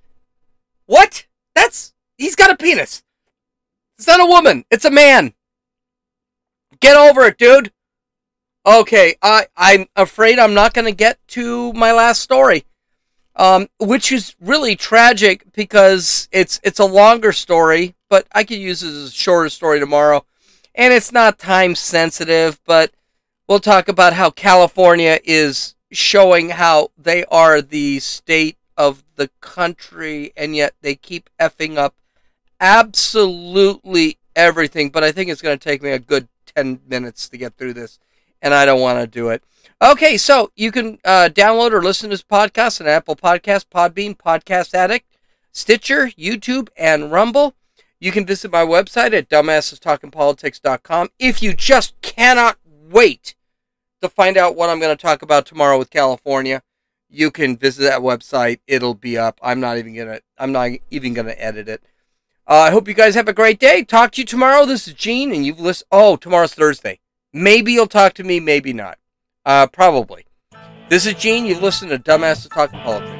What? 0.86 1.26
That's 1.54 1.92
he's 2.16 2.36
got 2.36 2.50
a 2.50 2.56
penis. 2.56 3.02
It's 3.98 4.06
not 4.06 4.20
a 4.20 4.26
woman. 4.26 4.64
It's 4.70 4.84
a 4.84 4.90
man. 4.90 5.34
Get 6.80 6.96
over 6.96 7.22
it, 7.22 7.38
dude." 7.38 7.72
Okay, 8.66 9.14
I 9.22 9.46
I'm 9.56 9.86
afraid 9.96 10.38
I'm 10.38 10.54
not 10.54 10.74
going 10.74 10.84
to 10.84 10.92
get 10.92 11.18
to 11.28 11.72
my 11.72 11.92
last 11.92 12.20
story, 12.20 12.64
um, 13.36 13.68
which 13.78 14.12
is 14.12 14.36
really 14.40 14.76
tragic 14.76 15.44
because 15.54 16.28
it's 16.30 16.60
it's 16.62 16.78
a 16.78 16.84
longer 16.84 17.32
story, 17.32 17.94
but 18.10 18.26
I 18.32 18.44
could 18.44 18.58
use 18.58 18.82
it 18.82 18.88
as 18.88 19.08
a 19.08 19.10
shorter 19.10 19.48
story 19.48 19.80
tomorrow, 19.80 20.26
and 20.74 20.92
it's 20.92 21.10
not 21.10 21.38
time 21.38 21.74
sensitive, 21.74 22.60
but 22.66 22.92
we'll 23.50 23.58
talk 23.58 23.88
about 23.88 24.12
how 24.12 24.30
California 24.30 25.18
is 25.24 25.74
showing 25.90 26.50
how 26.50 26.92
they 26.96 27.24
are 27.24 27.60
the 27.60 27.98
state 27.98 28.56
of 28.76 29.02
the 29.16 29.28
country 29.40 30.32
and 30.36 30.54
yet 30.54 30.72
they 30.82 30.94
keep 30.94 31.28
effing 31.40 31.76
up 31.76 31.96
absolutely 32.60 34.18
everything. 34.36 34.88
But 34.88 35.02
I 35.02 35.10
think 35.10 35.30
it's 35.30 35.42
going 35.42 35.58
to 35.58 35.62
take 35.62 35.82
me 35.82 35.90
a 35.90 35.98
good 35.98 36.28
10 36.54 36.82
minutes 36.86 37.28
to 37.28 37.36
get 37.36 37.56
through 37.56 37.72
this, 37.72 37.98
and 38.40 38.54
I 38.54 38.64
don't 38.64 38.80
want 38.80 39.00
to 39.00 39.06
do 39.08 39.30
it. 39.30 39.42
Okay, 39.82 40.16
so 40.16 40.52
you 40.54 40.70
can 40.70 41.00
uh, 41.04 41.28
download 41.32 41.72
or 41.72 41.82
listen 41.82 42.08
to 42.08 42.14
this 42.14 42.22
podcast 42.22 42.80
on 42.80 42.86
Apple 42.86 43.16
Podcast, 43.16 43.64
Podbean, 43.66 44.16
Podcast 44.16 44.74
Addict, 44.74 45.06
Stitcher, 45.50 46.10
YouTube, 46.10 46.68
and 46.76 47.10
Rumble. 47.10 47.56
You 47.98 48.12
can 48.12 48.24
visit 48.24 48.52
my 48.52 48.64
website 48.64 49.12
at 49.12 49.28
dumbassestalkingpolitics.com 49.28 51.08
if 51.18 51.42
you 51.42 51.52
just 51.52 52.00
cannot 52.00 52.56
wait 52.64 53.34
to 54.02 54.08
find 54.08 54.36
out 54.36 54.56
what 54.56 54.70
I'm 54.70 54.80
going 54.80 54.96
to 54.96 55.00
talk 55.00 55.22
about 55.22 55.46
tomorrow 55.46 55.78
with 55.78 55.90
California. 55.90 56.62
You 57.08 57.30
can 57.30 57.56
visit 57.56 57.82
that 57.82 58.00
website. 58.00 58.60
It'll 58.66 58.94
be 58.94 59.18
up. 59.18 59.40
I'm 59.42 59.58
not 59.58 59.78
even 59.78 59.96
gonna. 59.96 60.20
I'm 60.38 60.52
not 60.52 60.70
even 60.92 61.12
gonna 61.12 61.34
edit 61.36 61.68
it. 61.68 61.82
Uh, 62.46 62.54
I 62.54 62.70
hope 62.70 62.86
you 62.86 62.94
guys 62.94 63.16
have 63.16 63.26
a 63.26 63.32
great 63.32 63.58
day. 63.58 63.82
Talk 63.82 64.12
to 64.12 64.20
you 64.20 64.24
tomorrow. 64.24 64.64
This 64.64 64.86
is 64.86 64.94
Gene, 64.94 65.32
and 65.32 65.44
you've 65.44 65.58
listened. 65.58 65.88
Oh, 65.90 66.14
tomorrow's 66.14 66.54
Thursday. 66.54 67.00
Maybe 67.32 67.72
you'll 67.72 67.88
talk 67.88 68.14
to 68.14 68.24
me. 68.24 68.38
Maybe 68.38 68.72
not. 68.72 68.98
Uh, 69.44 69.66
probably. 69.66 70.26
This 70.88 71.04
is 71.04 71.14
Gene. 71.14 71.46
You've 71.46 71.62
listened 71.62 71.90
to 71.90 71.98
Dumbasses 71.98 72.54
Talking 72.54 72.78
Politics. 72.80 73.19